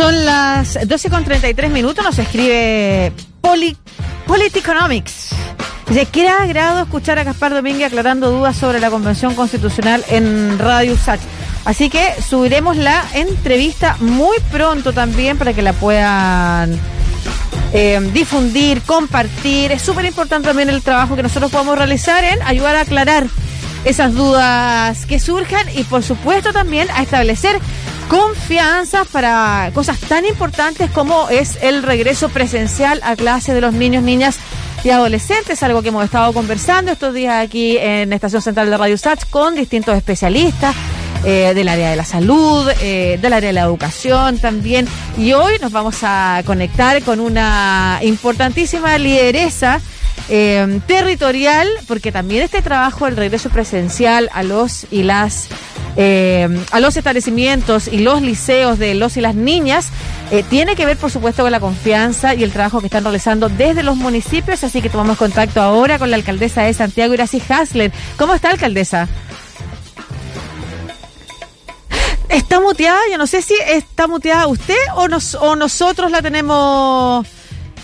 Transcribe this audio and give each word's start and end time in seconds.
Son 0.00 0.24
las 0.24 0.78
12 0.88 1.10
con 1.10 1.24
33 1.24 1.70
minutos, 1.70 2.02
nos 2.02 2.18
escribe 2.18 3.12
Poli, 3.42 3.76
Economics. 4.54 5.28
Dice, 5.86 6.06
qué 6.06 6.26
agrado 6.26 6.84
escuchar 6.84 7.18
a 7.18 7.24
Gaspar 7.24 7.52
Domínguez 7.52 7.88
aclarando 7.88 8.30
dudas 8.30 8.56
sobre 8.56 8.80
la 8.80 8.88
Convención 8.88 9.34
Constitucional 9.34 10.02
en 10.08 10.58
Radio 10.58 10.96
Sach. 10.96 11.20
Así 11.66 11.90
que 11.90 12.14
subiremos 12.26 12.78
la 12.78 13.04
entrevista 13.12 13.98
muy 14.00 14.38
pronto 14.50 14.94
también 14.94 15.36
para 15.36 15.52
que 15.52 15.60
la 15.60 15.74
puedan 15.74 16.80
eh, 17.74 18.00
difundir, 18.14 18.80
compartir. 18.80 19.70
Es 19.70 19.82
súper 19.82 20.06
importante 20.06 20.48
también 20.48 20.70
el 20.70 20.80
trabajo 20.80 21.14
que 21.14 21.22
nosotros 21.22 21.50
podemos 21.50 21.76
realizar 21.76 22.24
en 22.24 22.40
ayudar 22.44 22.74
a 22.76 22.80
aclarar 22.80 23.26
esas 23.84 24.14
dudas 24.14 25.04
que 25.04 25.20
surjan 25.20 25.66
y 25.76 25.84
por 25.84 26.02
supuesto 26.02 26.54
también 26.54 26.88
a 26.90 27.02
establecer 27.02 27.60
confianza 28.10 29.04
para 29.04 29.70
cosas 29.72 30.00
tan 30.00 30.26
importantes 30.26 30.90
como 30.90 31.28
es 31.28 31.56
el 31.62 31.84
regreso 31.84 32.28
presencial 32.28 33.00
a 33.04 33.14
clase 33.14 33.54
de 33.54 33.60
los 33.60 33.72
niños, 33.72 34.02
niñas 34.02 34.40
y 34.82 34.90
adolescentes, 34.90 35.62
algo 35.62 35.80
que 35.80 35.90
hemos 35.90 36.04
estado 36.04 36.32
conversando 36.32 36.90
estos 36.90 37.14
días 37.14 37.40
aquí 37.40 37.78
en 37.78 38.12
Estación 38.12 38.42
Central 38.42 38.68
de 38.68 38.76
Radio 38.76 38.98
Sats 38.98 39.24
con 39.24 39.54
distintos 39.54 39.96
especialistas. 39.96 40.74
Eh, 41.22 41.52
del 41.54 41.68
área 41.68 41.90
de 41.90 41.96
la 41.96 42.04
salud, 42.06 42.66
eh, 42.80 43.18
del 43.20 43.34
área 43.34 43.48
de 43.48 43.52
la 43.52 43.60
educación 43.60 44.38
también. 44.38 44.88
Y 45.18 45.34
hoy 45.34 45.52
nos 45.60 45.70
vamos 45.70 45.98
a 46.02 46.42
conectar 46.46 47.02
con 47.02 47.20
una 47.20 47.98
importantísima 48.00 48.96
lideresa 48.96 49.82
eh, 50.30 50.80
territorial, 50.86 51.68
porque 51.86 52.10
también 52.10 52.44
este 52.44 52.62
trabajo, 52.62 53.06
el 53.06 53.18
regreso 53.18 53.50
presencial 53.50 54.30
a 54.32 54.42
los 54.42 54.86
y 54.90 55.02
las 55.02 55.48
eh, 56.02 56.48
a 56.70 56.80
los 56.80 56.96
establecimientos 56.96 57.86
y 57.86 57.98
los 57.98 58.22
liceos 58.22 58.78
de 58.78 58.94
los 58.94 59.18
y 59.18 59.20
las 59.20 59.34
niñas, 59.34 59.90
eh, 60.30 60.42
tiene 60.48 60.74
que 60.74 60.86
ver, 60.86 60.96
por 60.96 61.10
supuesto, 61.10 61.42
con 61.42 61.52
la 61.52 61.60
confianza 61.60 62.34
y 62.34 62.42
el 62.42 62.52
trabajo 62.52 62.80
que 62.80 62.86
están 62.86 63.04
realizando 63.04 63.50
desde 63.50 63.82
los 63.82 63.96
municipios. 63.96 64.64
Así 64.64 64.80
que 64.80 64.88
tomamos 64.88 65.18
contacto 65.18 65.60
ahora 65.60 65.98
con 65.98 66.10
la 66.10 66.16
alcaldesa 66.16 66.62
de 66.62 66.72
Santiago, 66.72 67.12
Iracy 67.12 67.42
Hasler. 67.46 67.92
¿Cómo 68.16 68.34
está, 68.34 68.48
alcaldesa? 68.48 69.08
Está 72.30 72.60
muteada, 72.60 73.00
yo 73.10 73.18
no 73.18 73.26
sé 73.26 73.42
si 73.42 73.54
está 73.68 74.06
muteada 74.06 74.46
usted 74.46 74.78
o, 74.94 75.06
nos, 75.06 75.34
o 75.34 75.54
nosotros 75.54 76.10
la 76.10 76.22
tenemos 76.22 77.26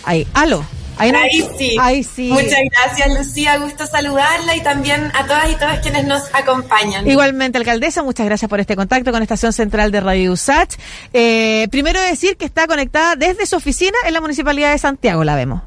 ahí. 0.04 0.26
Aló. 0.32 0.64
Ahí, 0.98 1.48
sí. 1.58 1.76
Ahí 1.80 2.04
sí. 2.04 2.30
Muchas 2.30 2.58
gracias, 2.70 3.18
Lucía. 3.18 3.58
Gusto 3.58 3.86
saludarla 3.86 4.56
y 4.56 4.62
también 4.62 5.10
a 5.14 5.26
todas 5.26 5.50
y 5.50 5.54
todas 5.54 5.80
quienes 5.80 6.04
nos 6.04 6.22
acompañan. 6.34 7.08
Igualmente, 7.08 7.58
alcaldesa, 7.58 8.02
muchas 8.02 8.26
gracias 8.26 8.48
por 8.48 8.60
este 8.60 8.76
contacto 8.76 9.12
con 9.12 9.22
Estación 9.22 9.52
Central 9.52 9.92
de 9.92 10.00
Radio 10.00 10.32
USACH. 10.32 10.74
Eh, 11.12 11.68
primero 11.70 12.00
decir 12.00 12.36
que 12.36 12.44
está 12.44 12.66
conectada 12.66 13.16
desde 13.16 13.46
su 13.46 13.56
oficina 13.56 13.96
en 14.06 14.14
la 14.14 14.20
Municipalidad 14.20 14.72
de 14.72 14.78
Santiago, 14.78 15.24
la 15.24 15.36
vemos. 15.36 15.62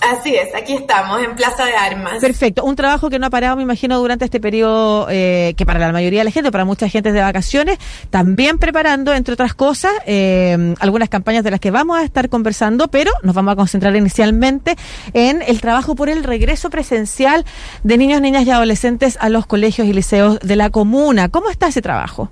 Así 0.00 0.34
es, 0.34 0.54
aquí 0.54 0.74
estamos, 0.74 1.20
en 1.22 1.34
Plaza 1.34 1.64
de 1.64 1.74
Armas. 1.74 2.18
Perfecto, 2.20 2.64
un 2.64 2.76
trabajo 2.76 3.10
que 3.10 3.18
no 3.18 3.26
ha 3.26 3.30
parado, 3.30 3.56
me 3.56 3.62
imagino, 3.62 3.98
durante 3.98 4.24
este 4.24 4.40
periodo, 4.40 5.08
eh, 5.10 5.54
que 5.56 5.66
para 5.66 5.78
la 5.80 5.92
mayoría 5.92 6.20
de 6.20 6.24
la 6.24 6.30
gente, 6.30 6.52
para 6.52 6.64
mucha 6.64 6.88
gente 6.88 7.12
de 7.12 7.20
vacaciones, 7.20 7.78
también 8.10 8.58
preparando, 8.58 9.12
entre 9.12 9.34
otras 9.34 9.54
cosas, 9.54 9.92
eh, 10.06 10.74
algunas 10.80 11.08
campañas 11.08 11.44
de 11.44 11.50
las 11.50 11.60
que 11.60 11.70
vamos 11.70 11.98
a 11.98 12.04
estar 12.04 12.28
conversando, 12.28 12.88
pero 12.88 13.10
nos 13.22 13.34
vamos 13.34 13.52
a 13.52 13.56
concentrar 13.56 13.94
inicialmente 13.96 14.76
en 15.14 15.42
el 15.42 15.60
trabajo 15.60 15.94
por 15.94 16.08
el 16.08 16.24
regreso 16.24 16.70
presencial 16.70 17.44
de 17.82 17.98
niños, 17.98 18.20
niñas 18.20 18.46
y 18.46 18.50
adolescentes 18.50 19.18
a 19.20 19.28
los 19.28 19.46
colegios 19.46 19.88
y 19.88 19.92
liceos 19.92 20.38
de 20.40 20.56
la 20.56 20.70
comuna. 20.70 21.28
¿Cómo 21.28 21.50
está 21.50 21.68
ese 21.68 21.82
trabajo? 21.82 22.30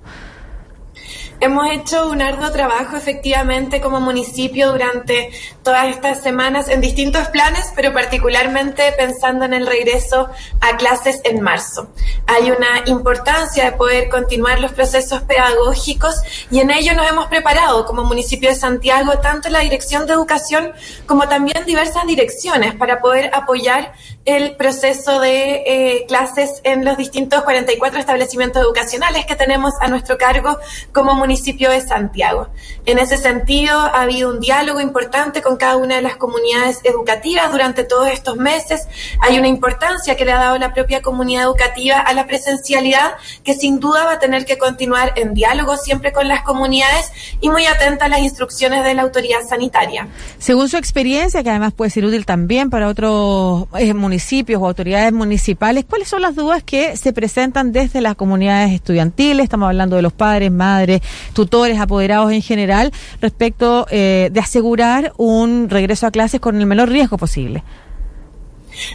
Hemos 1.39 1.69
hecho 1.69 2.09
un 2.09 2.19
arduo 2.19 2.51
trabajo 2.51 2.97
efectivamente 2.97 3.79
como 3.79 3.99
municipio 3.99 4.71
durante 4.71 5.29
todas 5.61 5.87
estas 5.87 6.23
semanas 6.23 6.67
en 6.67 6.81
distintos 6.81 7.27
planes, 7.27 7.71
pero 7.75 7.93
particularmente 7.93 8.91
pensando 8.97 9.45
en 9.45 9.53
el 9.53 9.67
regreso 9.67 10.29
a 10.61 10.77
clases 10.77 11.21
en 11.25 11.41
marzo. 11.41 11.89
Hay 12.25 12.49
una 12.49 12.83
importancia 12.87 13.65
de 13.65 13.73
poder 13.73 14.09
continuar 14.09 14.59
los 14.59 14.71
procesos 14.71 15.21
pedagógicos 15.21 16.15
y 16.49 16.59
en 16.59 16.71
ello 16.71 16.95
nos 16.95 17.07
hemos 17.07 17.27
preparado 17.27 17.85
como 17.85 18.03
municipio 18.03 18.49
de 18.49 18.55
Santiago, 18.55 19.19
tanto 19.19 19.49
la 19.49 19.59
Dirección 19.59 20.07
de 20.07 20.13
Educación 20.13 20.73
como 21.05 21.27
también 21.27 21.65
diversas 21.65 22.07
direcciones 22.07 22.73
para 22.73 22.99
poder 22.99 23.29
apoyar 23.31 23.93
el 24.27 24.57
proceso 24.57 25.21
de 25.21 25.63
eh, 25.65 26.05
clases 26.05 26.59
en 26.65 26.83
los 26.83 26.97
distintos 26.97 27.43
44 27.43 27.97
establecimientos 27.97 28.61
educacionales 28.61 29.25
que 29.25 29.35
tenemos 29.35 29.73
a 29.79 29.87
nuestro 29.87 30.17
cargo 30.17 30.57
como 30.91 31.13
municipio 31.13 31.71
de 31.71 31.79
Santiago. 31.79 32.49
En 32.85 32.99
ese 32.99 33.15
sentido, 33.15 33.79
ha 33.79 34.01
habido 34.01 34.29
un 34.29 34.41
diálogo 34.41 34.81
importante 34.81 35.41
con 35.41 35.55
cada 35.55 35.77
una 35.77 35.95
de 35.95 36.01
las 36.01 36.17
comunidades 36.17 36.81
educativas 36.83 37.53
durante 37.53 37.85
todos 37.85 38.09
estos 38.09 38.35
meses. 38.35 38.89
Hay 39.21 39.39
una 39.39 39.47
importancia 39.47 40.17
que 40.17 40.25
le 40.25 40.33
ha 40.33 40.39
dado 40.39 40.57
la 40.57 40.73
propia 40.73 41.01
comunidad 41.01 41.43
educativa 41.43 41.97
a 41.97 42.13
la 42.13 42.27
presencialidad, 42.27 43.13
que 43.45 43.53
sin 43.53 43.79
duda 43.79 44.03
va 44.03 44.13
a 44.13 44.19
tener 44.19 44.43
que 44.43 44.57
continuar 44.57 45.13
en 45.15 45.35
diálogo 45.35 45.77
siempre 45.77 46.11
con 46.11 46.27
las 46.27 46.41
comunidades 46.41 47.13
y 47.39 47.49
muy 47.49 47.65
atenta 47.65 48.05
a 48.05 48.09
las 48.09 48.19
instrucciones 48.19 48.83
de 48.83 48.93
la 48.93 49.03
autoridad 49.03 49.39
sanitaria. 49.47 50.09
Según 50.37 50.67
su 50.67 50.75
experiencia, 50.75 51.43
que 51.43 51.49
además 51.49 51.71
puede 51.71 51.91
ser 51.91 52.03
útil 52.03 52.25
también 52.25 52.69
para 52.69 52.89
otros 52.89 53.67
eh, 53.79 53.93
municipios, 53.93 54.16
municipios 54.17 54.59
o 54.59 54.65
autoridades 54.65 55.13
municipales, 55.13 55.85
¿cuáles 55.87 56.07
son 56.07 56.23
las 56.23 56.35
dudas 56.35 56.63
que 56.63 56.97
se 56.97 57.13
presentan 57.13 57.71
desde 57.71 58.01
las 58.01 58.15
comunidades 58.15 58.73
estudiantiles? 58.73 59.43
Estamos 59.43 59.67
hablando 59.67 59.95
de 59.95 60.01
los 60.01 60.11
padres, 60.11 60.51
madres, 60.51 61.01
tutores, 61.33 61.79
apoderados 61.79 62.31
en 62.31 62.41
general, 62.41 62.91
respecto 63.21 63.85
eh, 63.91 64.29
de 64.33 64.39
asegurar 64.39 65.13
un 65.17 65.69
regreso 65.69 66.07
a 66.07 66.11
clases 66.11 66.39
con 66.39 66.59
el 66.59 66.65
menor 66.65 66.89
riesgo 66.89 67.19
posible. 67.19 67.63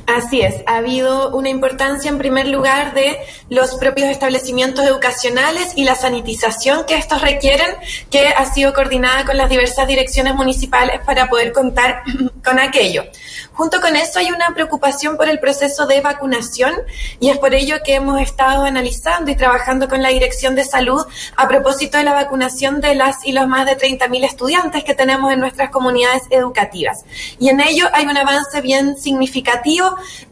Así 0.06 0.41
es, 0.43 0.62
ha 0.66 0.76
habido 0.76 1.31
una 1.31 1.48
importancia 1.48 2.09
en 2.09 2.19
primer 2.19 2.47
lugar 2.48 2.94
de 2.94 3.19
los 3.48 3.75
propios 3.76 4.09
establecimientos 4.09 4.84
educacionales 4.84 5.72
y 5.76 5.84
la 5.84 5.94
sanitización 5.94 6.84
que 6.87 6.97
estos 6.97 7.22
requieren, 7.22 7.69
que 8.10 8.28
ha 8.28 8.44
sido 8.53 8.72
coordinada 8.72 9.25
con 9.25 9.37
las 9.37 9.50
diversas 9.50 9.87
direcciones 9.87 10.34
municipales 10.34 11.00
para 11.04 11.28
poder 11.28 11.53
contar 11.53 12.03
con 12.44 12.59
aquello. 12.59 13.04
Junto 13.53 13.81
con 13.81 13.97
eso 13.97 14.19
hay 14.19 14.31
una 14.31 14.54
preocupación 14.54 15.16
por 15.16 15.28
el 15.28 15.38
proceso 15.38 15.87
de 15.87 16.00
vacunación 16.00 16.75
y 17.20 17.28
es 17.28 17.38
por 17.38 17.54
ello 17.54 17.76
que 17.84 17.94
hemos 17.94 18.20
estado 18.20 18.64
analizando 18.64 19.31
y 19.31 19.37
trabajando 19.37 19.88
con 19.88 20.03
la 20.03 20.09
Dirección 20.09 20.54
de 20.54 20.64
Salud 20.64 21.04
a 21.37 21.49
propósito 21.49 21.99
de 21.99 22.04
la 22.04 22.14
vacunación 22.14 22.81
de 22.81 22.94
las 22.94 23.26
y 23.26 23.32
los 23.32 23.47
más 23.47 23.66
de 23.66 23.76
30.000 23.76 24.25
estudiantes 24.25 24.84
que 24.84 24.94
tenemos 24.94 25.32
en 25.32 25.41
nuestras 25.41 25.70
comunidades 25.70 26.22
educativas. 26.31 27.04
Y 27.38 27.50
en 27.50 27.60
ello 27.60 27.88
hay 27.93 28.06
un 28.06 28.16
avance 28.16 28.60
bien 28.60 28.97
significativo 28.97 29.72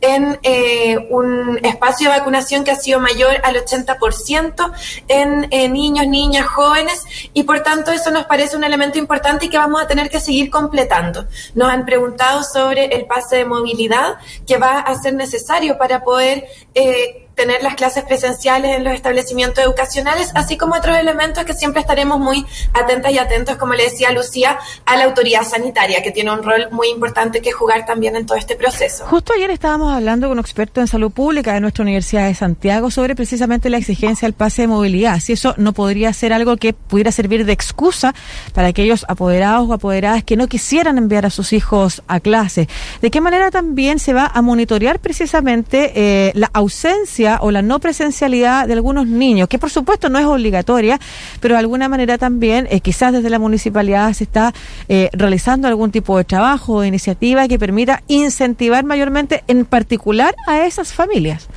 en 0.01 0.39
eh, 0.43 0.97
un 1.11 1.59
espacio 1.63 2.11
de 2.11 2.19
vacunación 2.19 2.65
que 2.65 2.71
ha 2.71 2.77
sido 2.77 3.01
mayor 3.01 3.37
al 3.43 3.57
80% 3.57 4.73
en 5.09 5.47
eh, 5.51 5.69
niños, 5.69 6.07
niñas, 6.07 6.47
jóvenes 6.47 7.05
y 7.33 7.43
por 7.45 7.61
tanto 7.61 7.93
eso 7.93 8.11
nos 8.11 8.27
parece 8.27 8.57
un 8.57 8.65
elemento 8.65 8.99
importante 8.99 9.47
y 9.47 9.49
que 9.49 9.59
vamos 9.59 9.83
a 9.83 9.87
tener 9.87 10.11
que 10.11 10.21
seguir 10.21 10.51
completando. 10.51 11.27
Nos 11.55 11.71
han 11.71 11.85
preguntado 11.85 12.43
sobre 12.43 12.87
el 12.87 13.07
pase 13.07 13.37
de 13.37 13.45
movilidad 13.45 14.17
que 14.47 14.57
va 14.57 14.81
a 14.81 14.95
ser 15.01 15.15
necesario 15.15 15.79
para 15.79 16.03
poder 16.03 16.47
eh, 16.75 17.29
tener 17.41 17.63
las 17.63 17.75
clases 17.75 18.05
presenciales 18.05 18.77
en 18.77 18.85
los 18.85 18.93
establecimientos 18.93 19.65
educacionales, 19.65 20.31
así 20.35 20.59
como 20.59 20.75
otros 20.75 20.99
elementos 20.99 21.43
que 21.45 21.55
siempre 21.55 21.81
estaremos 21.81 22.21
muy 22.21 22.45
atentas 22.75 23.13
y 23.13 23.19
atentos, 23.19 23.57
como 23.57 23.73
le 23.73 23.85
decía 23.85 24.13
Lucía, 24.13 24.59
a 24.85 24.97
la 24.99 25.05
autoridad 25.05 25.43
sanitaria, 25.45 26.03
que 26.03 26.11
tiene 26.11 26.33
un 26.33 26.43
rol 26.43 26.69
muy 26.71 26.89
importante 26.89 27.41
que 27.41 27.51
jugar 27.51 27.87
también 27.87 28.15
en 28.15 28.27
todo 28.27 28.37
este 28.37 28.57
proceso. 28.57 29.07
Justo 29.07 29.33
ayer 29.33 29.51
estábamos 29.51 29.91
hablando 29.91 30.29
con 30.29 30.37
un 30.37 30.45
experto 30.45 30.83
en 30.83 30.87
salud 30.87 31.11
pública 31.11 31.55
de 31.55 31.61
nuestra 31.61 31.81
Universidad 31.81 32.27
de 32.27 32.35
Santiago 32.35 32.91
sobre 32.91 33.17
precisamente 33.17 33.71
la 33.71 33.79
exigencia 33.79 34.27
del 34.27 34.35
pase 34.35 34.61
de 34.63 34.69
movilidad, 34.69 35.19
si 35.21 35.33
eso 35.33 35.55
no 35.57 35.73
podría 35.73 36.13
ser 36.13 36.35
algo 36.35 36.59
que 36.59 36.75
pudiera 36.75 37.11
servir 37.11 37.47
de 37.47 37.55
excusa 37.55 38.15
para 38.53 38.69
aquellos 38.69 39.07
apoderados 39.09 39.67
o 39.67 39.73
apoderadas 39.73 40.25
que 40.25 40.37
no 40.37 40.47
quisieran 40.47 40.99
enviar 40.99 41.25
a 41.25 41.31
sus 41.31 41.55
hijos 41.55 42.03
a 42.07 42.21
clase. 42.21 42.69
¿De 43.01 43.11
qué 43.11 43.23
manera 43.23 43.51
también 43.51 43.99
se 43.99 44.13
va 44.13 44.27
a 44.27 44.43
monitorear 44.43 44.99
precisamente 44.99 45.93
eh, 45.95 46.33
la 46.35 46.51
ausencia 46.53 47.30
o 47.41 47.51
la 47.51 47.63
no 47.63 47.79
presencialidad 47.79 48.67
de 48.67 48.75
algunos 48.75 49.07
niños, 49.07 49.49
que 49.49 49.59
por 49.59 49.71
supuesto 49.71 50.09
no 50.09 50.19
es 50.19 50.27
obligatoria, 50.27 50.99
pero 51.41 51.55
de 51.55 51.61
alguna 51.61 51.89
manera 51.89 52.19
también 52.19 52.67
eh, 52.71 52.81
quizás 52.81 53.13
desde 53.13 53.31
la 53.31 53.39
municipalidad 53.39 54.13
se 54.13 54.25
está 54.25 54.53
eh, 54.89 55.11
realizando 55.13 55.69
algún 55.69 55.91
tipo 55.91 56.17
de 56.19 56.25
trabajo 56.25 56.75
o 56.75 56.85
iniciativa 56.85 57.49
que 57.49 57.59
permita 57.59 58.03
incentivar 58.09 58.85
mayormente 58.85 59.45
en 59.47 59.65
particular 59.65 60.35
a 60.47 60.65
esas 60.67 60.93
familias. 60.93 61.49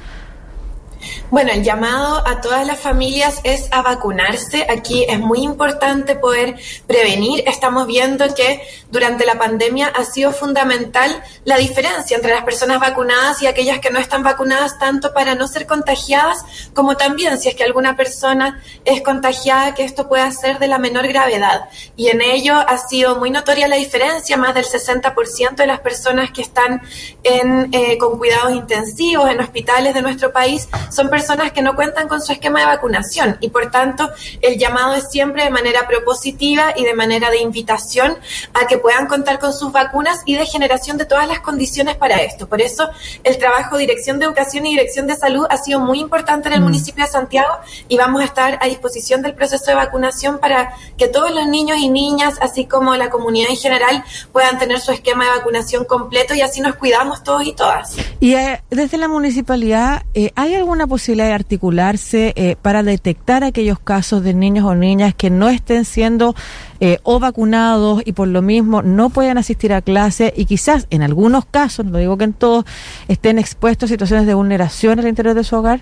Bueno, 1.29 1.51
el 1.51 1.63
llamado 1.63 2.27
a 2.27 2.41
todas 2.41 2.65
las 2.65 2.79
familias 2.79 3.39
es 3.43 3.67
a 3.71 3.81
vacunarse. 3.81 4.67
Aquí 4.69 5.05
es 5.07 5.19
muy 5.19 5.39
importante 5.39 6.15
poder 6.15 6.55
prevenir. 6.87 7.43
Estamos 7.47 7.87
viendo 7.87 8.33
que 8.35 8.61
durante 8.91 9.25
la 9.25 9.35
pandemia 9.35 9.87
ha 9.87 10.05
sido 10.05 10.31
fundamental 10.31 11.23
la 11.45 11.57
diferencia 11.57 12.15
entre 12.15 12.33
las 12.33 12.43
personas 12.43 12.79
vacunadas 12.79 13.41
y 13.41 13.47
aquellas 13.47 13.79
que 13.79 13.89
no 13.89 13.99
están 13.99 14.23
vacunadas, 14.23 14.77
tanto 14.79 15.13
para 15.13 15.35
no 15.35 15.47
ser 15.47 15.65
contagiadas 15.65 16.45
como 16.73 16.97
también 16.97 17.39
si 17.39 17.49
es 17.49 17.55
que 17.55 17.63
alguna 17.63 17.95
persona 17.95 18.61
es 18.85 19.01
contagiada, 19.01 19.73
que 19.73 19.83
esto 19.83 20.07
pueda 20.07 20.31
ser 20.31 20.59
de 20.59 20.67
la 20.67 20.77
menor 20.77 21.07
gravedad. 21.07 21.69
Y 21.95 22.07
en 22.09 22.21
ello 22.21 22.55
ha 22.55 22.77
sido 22.77 23.17
muy 23.17 23.29
notoria 23.29 23.67
la 23.67 23.75
diferencia. 23.75 24.37
Más 24.37 24.53
del 24.53 24.65
60% 24.65 25.55
de 25.55 25.67
las 25.67 25.79
personas 25.79 26.31
que 26.31 26.41
están 26.41 26.81
en, 27.23 27.69
eh, 27.73 27.97
con 27.97 28.17
cuidados 28.17 28.53
intensivos 28.53 29.29
en 29.29 29.39
hospitales 29.39 29.93
de 29.93 30.01
nuestro 30.01 30.31
país 30.31 30.67
son 30.91 31.02
personas 31.09 31.23
personas 31.23 31.53
que 31.53 31.61
no 31.61 31.73
cuentan 31.73 32.09
con 32.09 32.21
su 32.21 32.33
esquema 32.33 32.59
de 32.59 32.65
vacunación 32.65 33.37
y 33.39 33.49
por 33.49 33.71
tanto 33.71 34.09
el 34.41 34.57
llamado 34.57 34.93
es 34.93 35.09
siempre 35.09 35.45
de 35.45 35.49
manera 35.49 35.87
propositiva 35.87 36.73
y 36.75 36.83
de 36.83 36.93
manera 36.93 37.29
de 37.29 37.39
invitación 37.39 38.17
a 38.53 38.67
que 38.67 38.77
puedan 38.77 39.07
contar 39.07 39.39
con 39.39 39.53
sus 39.53 39.71
vacunas 39.71 40.21
y 40.25 40.35
de 40.35 40.45
generación 40.45 40.97
de 40.97 41.05
todas 41.05 41.25
las 41.29 41.39
condiciones 41.39 41.95
para 41.95 42.17
esto. 42.17 42.49
Por 42.49 42.61
eso 42.61 42.89
el 43.23 43.37
trabajo 43.37 43.77
de 43.77 43.83
Dirección 43.83 44.19
de 44.19 44.25
Educación 44.25 44.65
y 44.65 44.71
Dirección 44.71 45.07
de 45.07 45.15
Salud 45.15 45.45
ha 45.49 45.55
sido 45.55 45.79
muy 45.79 46.01
importante 46.01 46.49
en 46.49 46.55
el 46.55 46.59
mm. 46.59 46.63
municipio 46.63 47.05
de 47.05 47.09
Santiago 47.09 47.53
y 47.87 47.95
vamos 47.95 48.21
a 48.21 48.25
estar 48.25 48.59
a 48.61 48.67
disposición 48.67 49.21
del 49.21 49.33
proceso 49.33 49.67
de 49.67 49.75
vacunación 49.75 50.39
para 50.39 50.73
que 50.97 51.07
todos 51.07 51.31
los 51.31 51.47
niños 51.47 51.77
y 51.77 51.89
niñas, 51.89 52.35
así 52.41 52.65
como 52.65 52.97
la 52.97 53.09
comunidad 53.09 53.49
en 53.49 53.55
general, 53.55 54.03
puedan 54.33 54.59
tener 54.59 54.81
su 54.81 54.91
esquema 54.91 55.23
de 55.23 55.37
vacunación 55.37 55.85
completo 55.85 56.35
y 56.35 56.41
así 56.41 56.59
nos 56.59 56.75
cuidamos 56.75 57.23
todos 57.23 57.45
y 57.45 57.53
todas. 57.53 57.95
Y 58.19 58.35
eh, 58.35 58.61
desde 58.69 58.97
la 58.97 59.07
municipalidad, 59.07 60.03
eh, 60.13 60.33
¿hay 60.35 60.53
alguna 60.53 60.85
posibilidad 60.93 61.29
de 61.29 61.33
articularse 61.33 62.33
eh, 62.35 62.55
para 62.61 62.83
detectar 62.83 63.43
aquellos 63.43 63.79
casos 63.79 64.21
de 64.21 64.35
niños 64.35 64.63
o 64.63 64.75
niñas 64.75 65.15
que 65.15 65.31
no 65.31 65.49
estén 65.49 65.85
siendo 65.85 66.35
eh, 66.79 66.99
o 67.01 67.19
vacunados 67.19 68.03
y 68.05 68.11
por 68.13 68.27
lo 68.27 68.43
mismo 68.43 68.83
no 68.83 69.09
pueden 69.09 69.39
asistir 69.39 69.73
a 69.73 69.81
clase 69.81 70.31
y 70.37 70.45
quizás 70.45 70.85
en 70.91 71.01
algunos 71.01 71.45
casos, 71.45 71.87
no 71.87 71.97
digo 71.97 72.15
que 72.19 72.25
en 72.25 72.33
todos, 72.33 72.65
estén 73.07 73.39
expuestos 73.39 73.89
a 73.89 73.93
situaciones 73.93 74.27
de 74.27 74.35
vulneración 74.35 74.99
al 74.99 75.07
interior 75.07 75.33
de 75.33 75.43
su 75.43 75.55
hogar? 75.55 75.81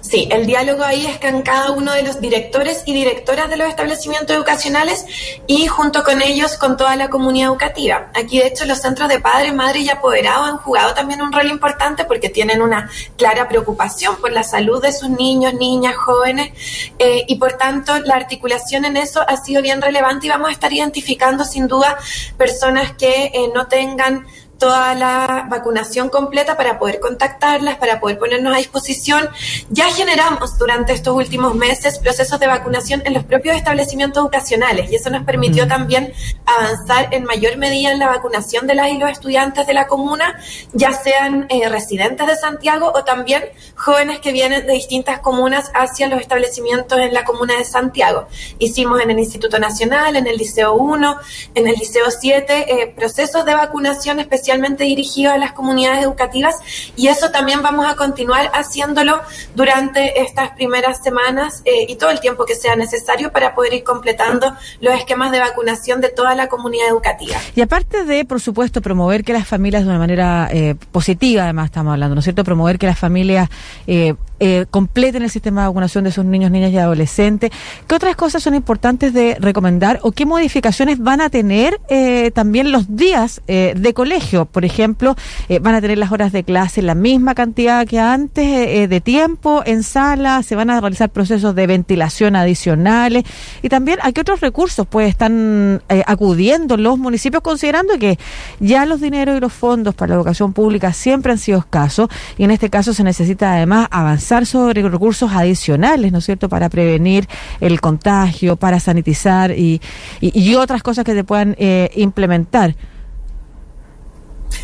Sí, 0.00 0.28
el 0.30 0.46
diálogo 0.46 0.82
ahí 0.84 1.06
es 1.06 1.18
con 1.18 1.42
cada 1.42 1.72
uno 1.72 1.92
de 1.92 2.02
los 2.02 2.20
directores 2.20 2.82
y 2.86 2.94
directoras 2.94 3.48
de 3.50 3.56
los 3.56 3.68
establecimientos 3.68 4.36
educacionales 4.36 5.04
y 5.46 5.66
junto 5.66 6.04
con 6.04 6.22
ellos 6.22 6.56
con 6.56 6.76
toda 6.76 6.96
la 6.96 7.10
comunidad 7.10 7.50
educativa. 7.50 8.10
Aquí 8.14 8.38
de 8.38 8.46
hecho 8.46 8.64
los 8.64 8.78
centros 8.78 9.08
de 9.08 9.20
padres, 9.20 9.54
madres 9.54 9.82
y 9.82 9.90
apoderados 9.90 10.48
han 10.48 10.58
jugado 10.58 10.94
también 10.94 11.22
un 11.22 11.32
rol 11.32 11.48
importante 11.48 12.04
porque 12.04 12.28
tienen 12.28 12.62
una 12.62 12.90
clara 13.16 13.48
preocupación 13.48 14.16
por 14.16 14.32
la 14.32 14.42
salud 14.42 14.82
de 14.82 14.92
sus 14.92 15.10
niños, 15.10 15.54
niñas, 15.54 15.96
jóvenes 15.96 16.52
eh, 16.98 17.24
y 17.26 17.36
por 17.36 17.54
tanto 17.54 17.98
la 18.00 18.16
articulación 18.16 18.84
en 18.84 18.96
eso 18.96 19.24
ha 19.26 19.36
sido 19.36 19.62
bien 19.62 19.80
relevante 19.80 20.26
y 20.26 20.30
vamos 20.30 20.48
a 20.48 20.52
estar 20.52 20.72
identificando 20.72 21.44
sin 21.44 21.68
duda 21.68 21.96
personas 22.36 22.92
que 22.92 23.30
eh, 23.34 23.50
no 23.54 23.66
tengan 23.66 24.26
toda 24.58 24.94
la 24.94 25.46
vacunación 25.48 26.08
completa 26.08 26.56
para 26.56 26.78
poder 26.78 27.00
contactarlas, 27.00 27.76
para 27.76 28.00
poder 28.00 28.18
ponernos 28.18 28.54
a 28.54 28.58
disposición. 28.58 29.28
Ya 29.70 29.86
generamos 29.86 30.58
durante 30.58 30.92
estos 30.92 31.14
últimos 31.14 31.54
meses 31.54 31.98
procesos 31.98 32.38
de 32.40 32.46
vacunación 32.46 33.02
en 33.04 33.14
los 33.14 33.24
propios 33.24 33.56
establecimientos 33.56 34.22
educacionales 34.22 34.90
y 34.90 34.96
eso 34.96 35.10
nos 35.10 35.24
permitió 35.24 35.66
también 35.66 36.12
avanzar 36.46 37.08
en 37.12 37.24
mayor 37.24 37.56
medida 37.56 37.92
en 37.92 37.98
la 37.98 38.08
vacunación 38.08 38.66
de 38.66 38.74
las 38.74 38.90
y 38.90 38.98
los 38.98 39.10
estudiantes 39.10 39.66
de 39.66 39.74
la 39.74 39.86
comuna, 39.86 40.38
ya 40.72 40.92
sean 40.92 41.46
eh, 41.48 41.68
residentes 41.68 42.26
de 42.26 42.36
Santiago 42.36 42.92
o 42.94 43.02
también 43.04 43.44
jóvenes 43.74 44.20
que 44.20 44.32
vienen 44.32 44.66
de 44.66 44.74
distintas 44.74 45.20
comunas 45.20 45.70
hacia 45.74 46.06
los 46.08 46.20
establecimientos 46.20 46.98
en 46.98 47.14
la 47.14 47.24
comuna 47.24 47.56
de 47.56 47.64
Santiago. 47.64 48.28
Hicimos 48.58 49.00
en 49.00 49.10
el 49.10 49.18
Instituto 49.18 49.58
Nacional, 49.58 50.16
en 50.16 50.26
el 50.26 50.36
Liceo 50.36 50.74
1, 50.74 51.16
en 51.54 51.66
el 51.66 51.74
Liceo 51.74 52.10
7, 52.10 52.82
eh, 52.82 52.92
procesos 52.94 53.44
de 53.44 53.54
vacunación 53.54 54.20
específicos 54.20 54.43
especialmente 54.44 54.84
dirigido 54.84 55.32
a 55.32 55.38
las 55.38 55.52
comunidades 55.52 56.04
educativas 56.04 56.56
y 56.96 57.08
eso 57.08 57.30
también 57.30 57.62
vamos 57.62 57.86
a 57.86 57.96
continuar 57.96 58.50
haciéndolo 58.52 59.18
durante 59.54 60.20
estas 60.20 60.50
primeras 60.50 61.02
semanas 61.02 61.62
eh, 61.64 61.86
y 61.88 61.96
todo 61.96 62.10
el 62.10 62.20
tiempo 62.20 62.44
que 62.44 62.54
sea 62.54 62.76
necesario 62.76 63.32
para 63.32 63.54
poder 63.54 63.72
ir 63.72 63.84
completando 63.84 64.52
los 64.82 64.94
esquemas 64.94 65.32
de 65.32 65.40
vacunación 65.40 66.02
de 66.02 66.10
toda 66.10 66.34
la 66.34 66.48
comunidad 66.48 66.88
educativa. 66.88 67.38
Y 67.56 67.62
aparte 67.62 68.04
de, 68.04 68.26
por 68.26 68.38
supuesto, 68.38 68.82
promover 68.82 69.24
que 69.24 69.32
las 69.32 69.48
familias 69.48 69.84
de 69.84 69.88
una 69.88 69.98
manera 69.98 70.50
eh, 70.52 70.74
positiva, 70.92 71.44
además 71.44 71.66
estamos 71.66 71.94
hablando, 71.94 72.14
¿no 72.14 72.18
es 72.18 72.24
cierto? 72.24 72.44
Promover 72.44 72.78
que 72.78 72.86
las 72.86 72.98
familias 72.98 73.48
eh, 73.86 74.12
eh, 74.40 74.66
completen 74.68 75.22
el 75.22 75.30
sistema 75.30 75.62
de 75.62 75.68
vacunación 75.68 76.04
de 76.04 76.10
sus 76.10 76.24
niños, 76.24 76.50
niñas 76.50 76.72
y 76.72 76.76
adolescentes. 76.76 77.52
¿Qué 77.86 77.94
otras 77.94 78.16
cosas 78.16 78.42
son 78.42 78.54
importantes 78.54 79.14
de 79.14 79.36
recomendar 79.38 80.00
o 80.02 80.10
qué 80.10 80.26
modificaciones 80.26 80.98
van 80.98 81.20
a 81.20 81.30
tener 81.30 81.80
eh, 81.88 82.32
también 82.34 82.72
los 82.72 82.96
días 82.96 83.40
eh, 83.46 83.74
de 83.76 83.94
colegio? 83.94 84.33
Por 84.44 84.64
ejemplo, 84.64 85.16
eh, 85.48 85.58
van 85.60 85.74
a 85.74 85.80
tener 85.80 85.98
las 85.98 86.12
horas 86.12 86.32
de 86.32 86.44
clase 86.44 86.82
la 86.82 86.94
misma 86.94 87.34
cantidad 87.34 87.86
que 87.86 88.00
antes 88.00 88.88
de 88.88 89.00
tiempo 89.00 89.62
en 89.64 89.82
sala, 89.82 90.42
se 90.42 90.56
van 90.56 90.70
a 90.70 90.80
realizar 90.80 91.10
procesos 91.10 91.54
de 91.54 91.66
ventilación 91.66 92.36
adicionales 92.36 93.24
y 93.62 93.68
también 93.68 93.98
a 94.02 94.12
qué 94.12 94.20
otros 94.20 94.40
recursos 94.40 94.86
pues 94.86 95.08
están 95.08 95.82
acudiendo 96.06 96.76
los 96.76 96.98
municipios 96.98 97.42
considerando 97.42 97.98
que 97.98 98.18
ya 98.60 98.86
los 98.86 99.00
dineros 99.00 99.36
y 99.36 99.40
los 99.40 99.52
fondos 99.52 99.94
para 99.94 100.10
la 100.10 100.16
educación 100.16 100.52
pública 100.52 100.92
siempre 100.92 101.32
han 101.32 101.38
sido 101.38 101.58
escasos 101.58 102.08
y 102.38 102.44
en 102.44 102.50
este 102.50 102.70
caso 102.70 102.94
se 102.94 103.04
necesita 103.04 103.52
además 103.52 103.88
avanzar 103.90 104.46
sobre 104.46 104.82
recursos 104.88 105.30
adicionales, 105.32 106.12
¿no 106.12 106.18
es 106.18 106.24
cierto?, 106.24 106.48
para 106.48 106.68
prevenir 106.68 107.28
el 107.60 107.80
contagio, 107.80 108.56
para 108.56 108.80
sanitizar 108.80 109.52
y, 109.52 109.80
y, 110.20 110.54
otras 110.54 110.82
cosas 110.82 111.04
que 111.04 111.14
se 111.14 111.24
puedan 111.24 111.56
eh, 111.58 111.90
implementar. 111.96 112.74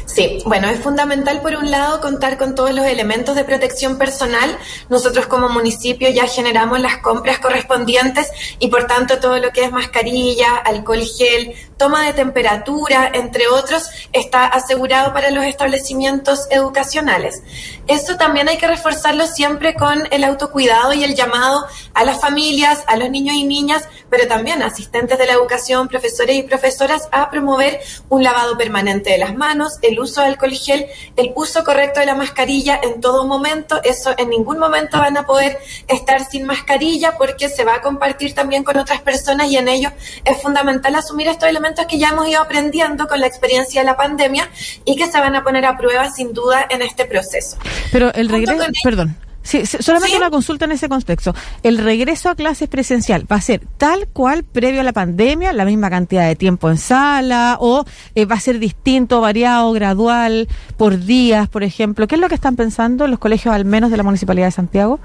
Sí, 0.06 0.42
bueno, 0.44 0.68
es 0.68 0.80
fundamental 0.80 1.40
por 1.40 1.54
un 1.54 1.70
lado 1.70 2.00
contar 2.00 2.36
con 2.36 2.54
todos 2.54 2.74
los 2.74 2.84
elementos 2.84 3.36
de 3.36 3.44
protección 3.44 3.96
personal. 3.96 4.58
Nosotros 4.88 5.26
como 5.26 5.48
municipio 5.48 6.10
ya 6.10 6.26
generamos 6.26 6.80
las 6.80 6.98
compras 6.98 7.38
correspondientes 7.38 8.28
y 8.58 8.68
por 8.68 8.86
tanto 8.86 9.18
todo 9.20 9.38
lo 9.38 9.50
que 9.50 9.64
es 9.64 9.72
mascarilla, 9.72 10.56
alcohol 10.56 11.02
gel, 11.02 11.54
toma 11.76 12.04
de 12.04 12.12
temperatura, 12.12 13.10
entre 13.14 13.48
otros, 13.48 13.88
está 14.12 14.46
asegurado 14.46 15.14
para 15.14 15.30
los 15.30 15.44
establecimientos 15.44 16.46
educacionales. 16.50 17.42
Eso 17.86 18.16
también 18.16 18.48
hay 18.48 18.58
que 18.58 18.66
reforzarlo 18.66 19.26
siempre 19.26 19.74
con 19.74 20.06
el 20.10 20.24
autocuidado 20.24 20.92
y 20.92 21.04
el 21.04 21.14
llamado 21.14 21.66
a 21.94 22.04
las 22.04 22.20
familias, 22.20 22.84
a 22.86 22.96
los 22.96 23.10
niños 23.10 23.36
y 23.36 23.44
niñas, 23.44 23.88
pero 24.10 24.28
también 24.28 24.62
a 24.62 24.66
asistentes 24.66 25.18
de 25.18 25.26
la 25.26 25.32
educación, 25.32 25.88
profesores 25.88 26.36
y 26.36 26.42
profesoras, 26.42 27.08
a 27.12 27.30
promover 27.30 27.80
un 28.08 28.22
lavado 28.22 28.58
permanente 28.58 29.10
de 29.10 29.18
las 29.18 29.34
manos, 29.34 29.78
el 29.82 29.98
uso 29.98 30.20
de 30.20 30.28
alcohol 30.28 30.52
gel, 30.52 30.86
el 31.16 31.32
uso 31.34 31.64
correcto 31.64 32.00
de 32.00 32.06
la 32.06 32.14
mascarilla 32.14 32.80
en 32.82 33.00
todo 33.00 33.26
momento. 33.26 33.80
Eso 33.82 34.14
en 34.16 34.30
ningún 34.30 34.58
momento 34.58 34.98
van 34.98 35.16
a 35.16 35.24
poder 35.24 35.58
estar 35.88 36.24
sin 36.24 36.44
mascarilla 36.44 37.16
porque 37.16 37.48
se 37.48 37.64
va 37.64 37.76
a 37.76 37.80
compartir 37.80 38.34
también 38.34 38.64
con 38.64 38.76
otras 38.76 39.00
personas 39.00 39.50
y 39.50 39.56
en 39.56 39.68
ello 39.68 39.90
es 40.24 40.40
fundamental 40.42 40.94
asumir 40.94 41.28
estos 41.28 41.48
elementos 41.48 41.86
que 41.86 41.98
ya 41.98 42.08
hemos 42.08 42.28
ido 42.28 42.40
aprendiendo 42.40 43.06
con 43.08 43.20
la 43.20 43.26
experiencia 43.26 43.80
de 43.82 43.86
la 43.86 43.96
pandemia 43.96 44.48
y 44.84 44.96
que 44.96 45.06
se 45.06 45.18
van 45.20 45.34
a 45.34 45.42
poner 45.42 45.64
a 45.66 45.76
prueba 45.76 46.10
sin 46.10 46.32
duda 46.32 46.66
en 46.68 46.82
este 46.82 47.04
proceso. 47.04 47.56
Pero 47.92 48.12
el 48.14 48.28
regreso, 48.28 48.64
perdón. 48.82 49.16
Sí, 49.42 49.64
solamente 49.64 50.16
una 50.16 50.30
consulta 50.30 50.66
en 50.66 50.72
ese 50.72 50.88
contexto. 50.88 51.34
¿El 51.62 51.78
regreso 51.78 52.28
a 52.28 52.34
clases 52.34 52.68
presencial 52.68 53.30
va 53.30 53.36
a 53.36 53.40
ser 53.40 53.62
tal 53.78 54.06
cual 54.08 54.44
previo 54.44 54.80
a 54.80 54.84
la 54.84 54.92
pandemia, 54.92 55.52
la 55.52 55.64
misma 55.64 55.88
cantidad 55.88 56.26
de 56.26 56.36
tiempo 56.36 56.70
en 56.70 56.76
sala, 56.76 57.56
o 57.60 57.84
eh, 58.14 58.26
va 58.26 58.34
a 58.36 58.40
ser 58.40 58.58
distinto, 58.58 59.20
variado, 59.20 59.72
gradual, 59.72 60.48
por 60.76 60.98
días, 60.98 61.48
por 61.48 61.62
ejemplo? 61.62 62.06
¿Qué 62.06 62.16
es 62.16 62.20
lo 62.20 62.28
que 62.28 62.34
están 62.34 62.56
pensando 62.56 63.06
los 63.06 63.18
colegios, 63.18 63.54
al 63.54 63.64
menos 63.64 63.90
de 63.90 63.96
la 63.96 64.02
Municipalidad 64.02 64.48
de 64.48 64.52
Santiago? 64.52 65.00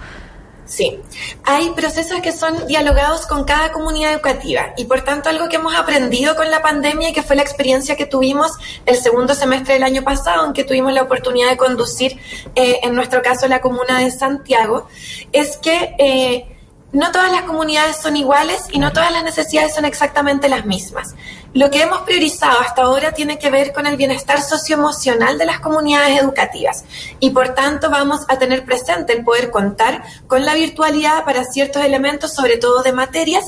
Sí, 0.65 0.99
hay 1.43 1.69
procesos 1.71 2.21
que 2.21 2.31
son 2.31 2.65
dialogados 2.65 3.27
con 3.27 3.43
cada 3.43 3.71
comunidad 3.71 4.13
educativa 4.13 4.73
y 4.77 4.85
por 4.85 5.01
tanto 5.01 5.29
algo 5.29 5.47
que 5.47 5.57
hemos 5.57 5.75
aprendido 5.75 6.35
con 6.35 6.49
la 6.49 6.63
pandemia 6.63 7.09
y 7.09 7.13
que 7.13 7.21
fue 7.21 7.35
la 7.35 7.43
experiencia 7.43 7.95
que 7.95 8.07
tuvimos 8.07 8.51
el 8.87 8.97
segundo 8.97 9.35
semestre 9.35 9.75
del 9.75 9.83
año 9.83 10.03
pasado, 10.03 10.41
aunque 10.41 10.63
tuvimos 10.63 10.91
la 10.91 11.03
oportunidad 11.03 11.49
de 11.51 11.57
conducir, 11.57 12.19
eh, 12.55 12.79
en 12.81 12.95
nuestro 12.95 13.21
caso, 13.21 13.47
la 13.47 13.61
comuna 13.61 13.99
de 13.99 14.11
Santiago, 14.11 14.87
es 15.31 15.57
que... 15.57 15.95
Eh, 15.99 16.51
no 16.91 17.11
todas 17.11 17.29
las 17.29 17.41
comunidades 17.41 17.97
son 17.97 18.15
iguales 18.15 18.63
y 18.71 18.79
no 18.79 18.93
todas 18.93 19.11
las 19.11 19.21
necesidades 19.21 19.75
son 19.75 19.83
exactamente 19.83 20.47
las 20.47 20.65
mismas. 20.65 21.13
Lo 21.55 21.71
que 21.71 21.81
hemos 21.81 22.01
priorizado 22.01 22.59
hasta 22.59 22.81
ahora 22.81 23.13
tiene 23.13 23.39
que 23.39 23.49
ver 23.49 23.71
con 23.71 23.87
el 23.87 23.95
bienestar 23.95 24.41
socioemocional 24.41 25.37
de 25.37 25.45
las 25.45 25.61
comunidades 25.61 26.21
educativas 26.21 26.83
y 27.21 27.29
por 27.29 27.55
tanto 27.55 27.89
vamos 27.89 28.25
a 28.27 28.37
tener 28.37 28.65
presente 28.65 29.13
el 29.13 29.23
poder 29.23 29.51
contar 29.51 30.03
con 30.27 30.43
la 30.43 30.53
virtualidad 30.53 31.23
para 31.23 31.45
ciertos 31.45 31.81
elementos, 31.85 32.33
sobre 32.33 32.57
todo 32.57 32.83
de 32.83 32.91
materias, 32.91 33.45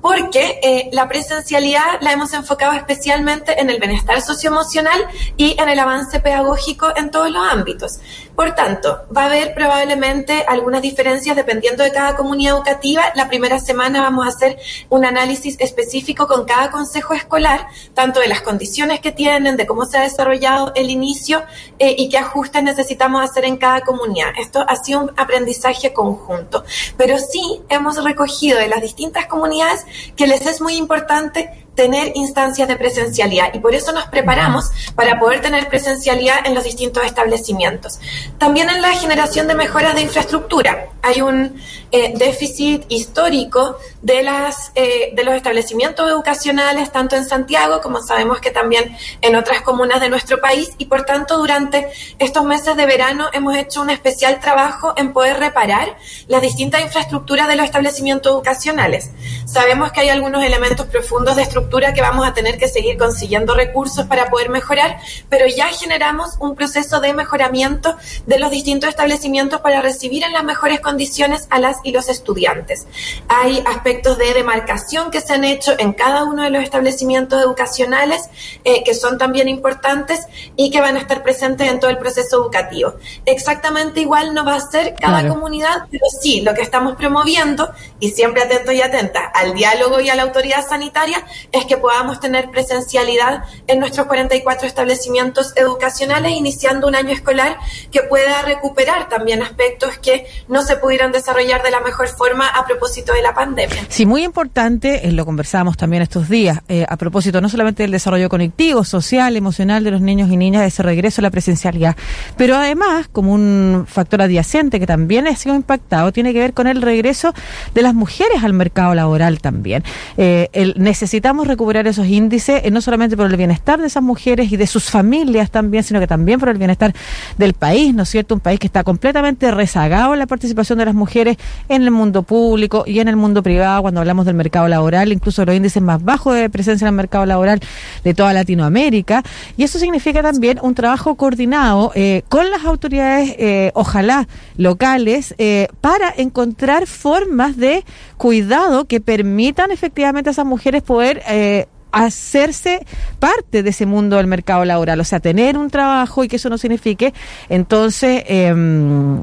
porque 0.00 0.60
eh, 0.62 0.88
la 0.92 1.08
presencialidad 1.08 2.00
la 2.00 2.12
hemos 2.12 2.32
enfocado 2.32 2.74
especialmente 2.74 3.60
en 3.60 3.70
el 3.70 3.80
bienestar 3.80 4.22
socioemocional 4.22 5.00
y 5.36 5.60
en 5.60 5.68
el 5.68 5.80
avance 5.80 6.20
pedagógico 6.20 6.92
en 6.94 7.10
todos 7.10 7.32
los 7.32 7.44
ámbitos. 7.44 7.98
Por 8.36 8.54
tanto, 8.54 9.02
va 9.14 9.22
a 9.22 9.26
haber 9.26 9.52
probablemente 9.52 10.44
algunas 10.46 10.80
diferencias 10.80 11.34
dependiendo 11.34 11.82
de 11.82 11.90
cada 11.90 12.14
comunidad 12.14 12.54
educativa. 12.54 13.02
La 13.16 13.26
primera 13.26 13.58
semana 13.58 14.00
vamos 14.00 14.26
a 14.26 14.28
hacer 14.28 14.58
un 14.90 15.04
análisis 15.04 15.56
específico 15.58 16.28
con 16.28 16.44
cada 16.44 16.70
consejo 16.70 17.14
escolar, 17.14 17.47
tanto 17.94 18.20
de 18.20 18.28
las 18.28 18.42
condiciones 18.42 19.00
que 19.00 19.12
tienen, 19.12 19.56
de 19.56 19.66
cómo 19.66 19.84
se 19.84 19.98
ha 19.98 20.02
desarrollado 20.02 20.72
el 20.74 20.90
inicio 20.90 21.42
eh, 21.78 21.94
y 21.98 22.08
qué 22.08 22.18
ajustes 22.18 22.62
necesitamos 22.62 23.22
hacer 23.22 23.44
en 23.44 23.56
cada 23.56 23.80
comunidad. 23.80 24.30
Esto 24.38 24.64
ha 24.66 24.76
sido 24.76 25.00
un 25.00 25.12
aprendizaje 25.16 25.92
conjunto, 25.92 26.64
pero 26.96 27.18
sí 27.18 27.60
hemos 27.68 28.02
recogido 28.02 28.58
de 28.58 28.68
las 28.68 28.82
distintas 28.82 29.26
comunidades 29.26 29.84
que 30.16 30.26
les 30.26 30.46
es 30.46 30.60
muy 30.60 30.76
importante 30.76 31.67
tener 31.78 32.10
instancias 32.16 32.66
de 32.66 32.74
presencialidad 32.74 33.54
y 33.54 33.60
por 33.60 33.72
eso 33.72 33.92
nos 33.92 34.06
preparamos 34.06 34.72
para 34.96 35.20
poder 35.20 35.40
tener 35.40 35.68
presencialidad 35.68 36.44
en 36.44 36.56
los 36.56 36.64
distintos 36.64 37.04
establecimientos. 37.04 38.00
También 38.36 38.68
en 38.68 38.82
la 38.82 38.94
generación 38.94 39.46
de 39.46 39.54
mejoras 39.54 39.94
de 39.94 40.00
infraestructura. 40.00 40.88
Hay 41.02 41.20
un 41.20 41.62
eh, 41.92 42.14
déficit 42.16 42.82
histórico 42.88 43.76
de, 44.02 44.24
las, 44.24 44.72
eh, 44.74 45.12
de 45.14 45.22
los 45.22 45.34
establecimientos 45.36 46.10
educacionales, 46.10 46.90
tanto 46.90 47.14
en 47.14 47.24
Santiago 47.24 47.80
como 47.80 48.02
sabemos 48.02 48.40
que 48.40 48.50
también 48.50 48.96
en 49.20 49.36
otras 49.36 49.62
comunas 49.62 50.00
de 50.00 50.08
nuestro 50.08 50.40
país 50.40 50.72
y 50.78 50.86
por 50.86 51.04
tanto 51.04 51.38
durante 51.38 51.86
estos 52.18 52.44
meses 52.44 52.76
de 52.76 52.86
verano 52.86 53.28
hemos 53.32 53.56
hecho 53.56 53.82
un 53.82 53.90
especial 53.90 54.40
trabajo 54.40 54.94
en 54.96 55.12
poder 55.12 55.38
reparar 55.38 55.96
las 56.26 56.42
distintas 56.42 56.80
infraestructuras 56.82 57.46
de 57.46 57.54
los 57.54 57.66
establecimientos 57.66 58.32
educacionales. 58.32 59.12
Sabemos 59.46 59.92
que 59.92 60.00
hay 60.00 60.08
algunos 60.08 60.42
elementos 60.42 60.86
profundos 60.86 61.36
de 61.36 61.42
estructura 61.42 61.67
que 61.68 62.00
vamos 62.00 62.26
a 62.26 62.34
tener 62.34 62.58
que 62.58 62.68
seguir 62.68 62.98
consiguiendo 62.98 63.54
recursos 63.54 64.06
para 64.06 64.30
poder 64.30 64.48
mejorar, 64.48 64.98
pero 65.28 65.46
ya 65.46 65.66
generamos 65.68 66.36
un 66.40 66.54
proceso 66.54 67.00
de 67.00 67.12
mejoramiento 67.12 67.96
de 68.26 68.38
los 68.38 68.50
distintos 68.50 68.90
establecimientos 68.90 69.60
para 69.60 69.80
recibir 69.80 70.24
en 70.24 70.32
las 70.32 70.44
mejores 70.44 70.80
condiciones 70.80 71.46
a 71.50 71.60
las 71.60 71.76
y 71.84 71.92
los 71.92 72.08
estudiantes. 72.08 72.86
Hay 73.28 73.62
aspectos 73.66 74.18
de 74.18 74.34
demarcación 74.34 75.10
que 75.10 75.20
se 75.20 75.34
han 75.34 75.44
hecho 75.44 75.74
en 75.78 75.92
cada 75.92 76.24
uno 76.24 76.42
de 76.42 76.50
los 76.50 76.62
establecimientos 76.62 77.40
educacionales 77.40 78.28
eh, 78.64 78.82
que 78.82 78.94
son 78.94 79.18
también 79.18 79.48
importantes 79.48 80.20
y 80.56 80.70
que 80.70 80.80
van 80.80 80.96
a 80.96 81.00
estar 81.00 81.22
presentes 81.22 81.70
en 81.70 81.78
todo 81.80 81.90
el 81.90 81.98
proceso 81.98 82.42
educativo. 82.42 82.94
Exactamente 83.24 84.00
igual 84.00 84.34
no 84.34 84.44
va 84.44 84.56
a 84.56 84.60
ser 84.60 84.94
cada 84.94 85.28
comunidad, 85.28 85.86
pero 85.90 86.06
sí 86.20 86.40
lo 86.40 86.54
que 86.54 86.62
estamos 86.62 86.96
promoviendo 86.96 87.70
y 88.00 88.10
siempre 88.10 88.42
atentos 88.42 88.74
y 88.74 88.82
atentas 88.82 89.24
al 89.34 89.54
diálogo 89.54 90.00
y 90.00 90.08
a 90.10 90.16
la 90.16 90.22
autoridad 90.22 90.66
sanitaria 90.66 91.24
que 91.64 91.76
podamos 91.76 92.20
tener 92.20 92.50
presencialidad 92.50 93.44
en 93.66 93.80
nuestros 93.80 94.06
44 94.06 94.66
establecimientos 94.66 95.52
educacionales, 95.56 96.32
iniciando 96.32 96.86
un 96.86 96.94
año 96.94 97.10
escolar 97.10 97.56
que 97.90 98.02
pueda 98.02 98.42
recuperar 98.42 99.08
también 99.08 99.42
aspectos 99.42 99.98
que 99.98 100.26
no 100.48 100.62
se 100.62 100.76
pudieran 100.76 101.12
desarrollar 101.12 101.62
de 101.62 101.70
la 101.70 101.80
mejor 101.80 102.08
forma 102.08 102.46
a 102.48 102.66
propósito 102.66 103.12
de 103.12 103.22
la 103.22 103.34
pandemia. 103.34 103.86
Sí, 103.88 104.06
muy 104.06 104.24
importante, 104.24 105.06
eh, 105.06 105.12
lo 105.12 105.24
conversábamos 105.24 105.76
también 105.76 106.02
estos 106.02 106.28
días, 106.28 106.60
eh, 106.68 106.86
a 106.88 106.96
propósito 106.96 107.40
no 107.40 107.48
solamente 107.48 107.82
del 107.82 107.92
desarrollo 107.92 108.28
conectivo, 108.28 108.84
social, 108.84 109.36
emocional 109.36 109.84
de 109.84 109.90
los 109.90 110.00
niños 110.00 110.30
y 110.30 110.36
niñas, 110.36 110.62
ese 110.62 110.82
regreso 110.82 111.20
a 111.20 111.24
la 111.24 111.30
presencialidad, 111.30 111.96
pero 112.36 112.56
además, 112.56 113.08
como 113.10 113.32
un 113.32 113.86
factor 113.88 114.22
adyacente 114.22 114.78
que 114.80 114.86
también 114.86 115.26
ha 115.26 115.36
sido 115.36 115.54
impactado, 115.54 116.12
tiene 116.12 116.32
que 116.32 116.40
ver 116.40 116.54
con 116.54 116.66
el 116.66 116.82
regreso 116.82 117.32
de 117.74 117.82
las 117.82 117.94
mujeres 117.94 118.44
al 118.44 118.52
mercado 118.52 118.94
laboral 118.94 119.40
también. 119.40 119.82
Eh, 120.16 120.48
el, 120.52 120.74
necesitamos 120.76 121.47
recuperar 121.48 121.86
esos 121.86 122.06
índices, 122.06 122.62
eh, 122.64 122.70
no 122.70 122.80
solamente 122.80 123.16
por 123.16 123.26
el 123.26 123.36
bienestar 123.36 123.80
de 123.80 123.86
esas 123.86 124.02
mujeres 124.02 124.52
y 124.52 124.56
de 124.56 124.66
sus 124.66 124.84
familias 124.84 125.50
también, 125.50 125.82
sino 125.82 125.98
que 125.98 126.06
también 126.06 126.38
por 126.38 126.48
el 126.48 126.58
bienestar 126.58 126.94
del 127.36 127.54
país, 127.54 127.94
¿no 127.94 128.04
es 128.04 128.08
cierto? 128.08 128.34
Un 128.34 128.40
país 128.40 128.60
que 128.60 128.66
está 128.66 128.84
completamente 128.84 129.50
rezagado 129.50 130.12
en 130.12 130.20
la 130.20 130.26
participación 130.26 130.78
de 130.78 130.84
las 130.84 130.94
mujeres 130.94 131.36
en 131.68 131.82
el 131.82 131.90
mundo 131.90 132.22
público 132.22 132.84
y 132.86 133.00
en 133.00 133.08
el 133.08 133.16
mundo 133.16 133.42
privado, 133.42 133.82
cuando 133.82 134.00
hablamos 134.00 134.26
del 134.26 134.34
mercado 134.36 134.68
laboral, 134.68 135.12
incluso 135.12 135.44
los 135.44 135.54
índices 135.54 135.82
más 135.82 136.02
bajos 136.04 136.34
de 136.34 136.48
presencia 136.50 136.84
en 136.84 136.90
el 136.90 136.96
mercado 136.96 137.26
laboral 137.26 137.60
de 138.04 138.14
toda 138.14 138.32
Latinoamérica. 138.32 139.22
Y 139.56 139.64
eso 139.64 139.78
significa 139.78 140.22
también 140.22 140.58
un 140.62 140.74
trabajo 140.74 141.16
coordinado 141.16 141.92
eh, 141.94 142.22
con 142.28 142.50
las 142.50 142.64
autoridades, 142.64 143.34
eh, 143.38 143.72
ojalá 143.74 144.28
locales, 144.56 145.34
para 145.80 146.12
encontrar 146.16 146.86
formas 146.86 147.56
de 147.56 147.84
cuidado 148.16 148.84
que 148.86 149.00
permitan 149.00 149.70
efectivamente 149.70 150.30
a 150.30 150.32
esas 150.32 150.44
mujeres 150.44 150.82
poder 150.82 151.22
eh, 151.28 151.66
hacerse 151.92 152.84
parte 153.18 153.62
de 153.62 153.70
ese 153.70 153.86
mundo 153.86 154.16
del 154.16 154.26
mercado 154.26 154.64
laboral, 154.64 155.00
o 155.00 155.04
sea, 155.04 155.20
tener 155.20 155.56
un 155.56 155.70
trabajo 155.70 156.24
y 156.24 156.28
que 156.28 156.36
eso 156.36 156.50
no 156.50 156.58
signifique 156.58 157.14
entonces 157.48 158.24
em, 158.26 159.22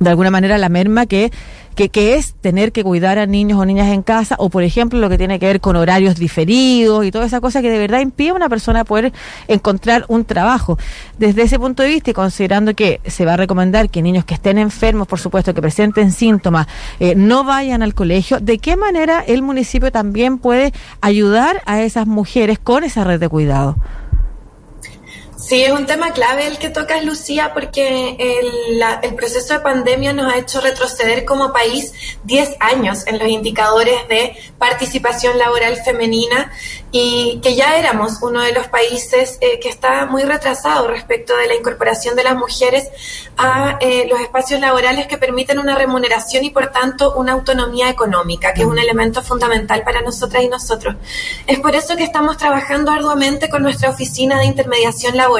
de 0.00 0.10
alguna 0.10 0.30
manera 0.30 0.58
la 0.58 0.68
merma 0.68 1.06
que 1.06 1.30
que, 1.76 2.14
es 2.14 2.34
tener 2.40 2.72
que 2.72 2.82
cuidar 2.82 3.18
a 3.18 3.26
niños 3.26 3.60
o 3.60 3.64
niñas 3.66 3.88
en 3.88 4.02
casa, 4.02 4.34
o 4.38 4.48
por 4.48 4.62
ejemplo 4.62 4.98
lo 4.98 5.10
que 5.10 5.18
tiene 5.18 5.38
que 5.38 5.46
ver 5.46 5.60
con 5.60 5.76
horarios 5.76 6.16
diferidos 6.16 7.04
y 7.04 7.10
toda 7.10 7.26
esa 7.26 7.40
cosa 7.40 7.60
que 7.60 7.70
de 7.70 7.78
verdad 7.78 8.00
impide 8.00 8.30
a 8.30 8.34
una 8.34 8.48
persona 8.48 8.84
poder 8.84 9.12
encontrar 9.46 10.06
un 10.08 10.24
trabajo. 10.24 10.78
Desde 11.18 11.42
ese 11.42 11.58
punto 11.58 11.82
de 11.82 11.90
vista 11.90 12.10
y 12.10 12.14
considerando 12.14 12.74
que 12.74 13.00
se 13.06 13.26
va 13.26 13.34
a 13.34 13.36
recomendar 13.36 13.90
que 13.90 14.02
niños 14.02 14.24
que 14.24 14.34
estén 14.34 14.58
enfermos, 14.58 15.06
por 15.06 15.18
supuesto, 15.18 15.52
que 15.52 15.60
presenten 15.60 16.12
síntomas, 16.12 16.66
eh, 16.98 17.14
no 17.14 17.44
vayan 17.44 17.82
al 17.82 17.94
colegio, 17.94 18.40
¿de 18.40 18.58
qué 18.58 18.76
manera 18.76 19.20
el 19.20 19.42
municipio 19.42 19.92
también 19.92 20.38
puede 20.38 20.72
ayudar 21.02 21.62
a 21.66 21.82
esas 21.82 22.06
mujeres 22.06 22.58
con 22.58 22.84
esa 22.84 23.04
red 23.04 23.20
de 23.20 23.28
cuidado? 23.28 23.76
Sí, 25.46 25.62
es 25.62 25.70
un 25.70 25.86
tema 25.86 26.10
clave 26.10 26.48
el 26.48 26.58
que 26.58 26.70
tocas, 26.70 27.04
Lucía, 27.04 27.52
porque 27.54 28.16
el, 28.18 28.82
el, 29.02 29.14
proceso 29.14 29.54
de 29.54 29.60
pandemia 29.60 30.12
nos 30.12 30.32
ha 30.32 30.38
hecho 30.38 30.60
retroceder 30.60 31.24
como 31.24 31.52
país 31.52 31.92
10 32.24 32.56
años 32.58 33.06
en 33.06 33.20
los 33.20 33.28
indicadores 33.28 34.08
de 34.08 34.36
participación 34.58 35.38
laboral 35.38 35.76
femenina 35.76 36.50
y 36.90 37.38
que 37.44 37.54
ya 37.54 37.76
éramos 37.76 38.14
uno 38.22 38.40
de 38.40 38.52
los 38.52 38.66
países 38.66 39.38
eh, 39.40 39.60
que 39.60 39.68
está 39.68 40.06
muy 40.06 40.24
retrasado 40.24 40.88
respecto 40.88 41.36
de 41.36 41.46
la 41.46 41.54
incorporación 41.54 42.16
de 42.16 42.24
las 42.24 42.34
mujeres 42.34 42.88
a 43.36 43.78
eh, 43.80 44.08
los 44.10 44.20
espacios 44.20 44.58
laborales 44.60 45.06
que 45.06 45.16
permiten 45.16 45.60
una 45.60 45.76
remuneración 45.76 46.42
y 46.42 46.50
por 46.50 46.72
tanto 46.72 47.14
una 47.14 47.34
autonomía 47.34 47.88
económica, 47.88 48.52
que 48.52 48.62
es 48.62 48.66
un 48.66 48.80
elemento 48.80 49.22
fundamental 49.22 49.84
para 49.84 50.02
nosotras 50.02 50.42
y 50.42 50.48
nosotros. 50.48 50.96
Es 51.46 51.60
por 51.60 51.76
eso 51.76 51.94
que 51.94 52.02
estamos 52.02 52.36
trabajando 52.36 52.90
arduamente 52.90 53.48
con 53.48 53.62
nuestra 53.62 53.90
oficina 53.90 54.40
de 54.40 54.46
intermediación 54.46 55.16
laboral 55.16 55.35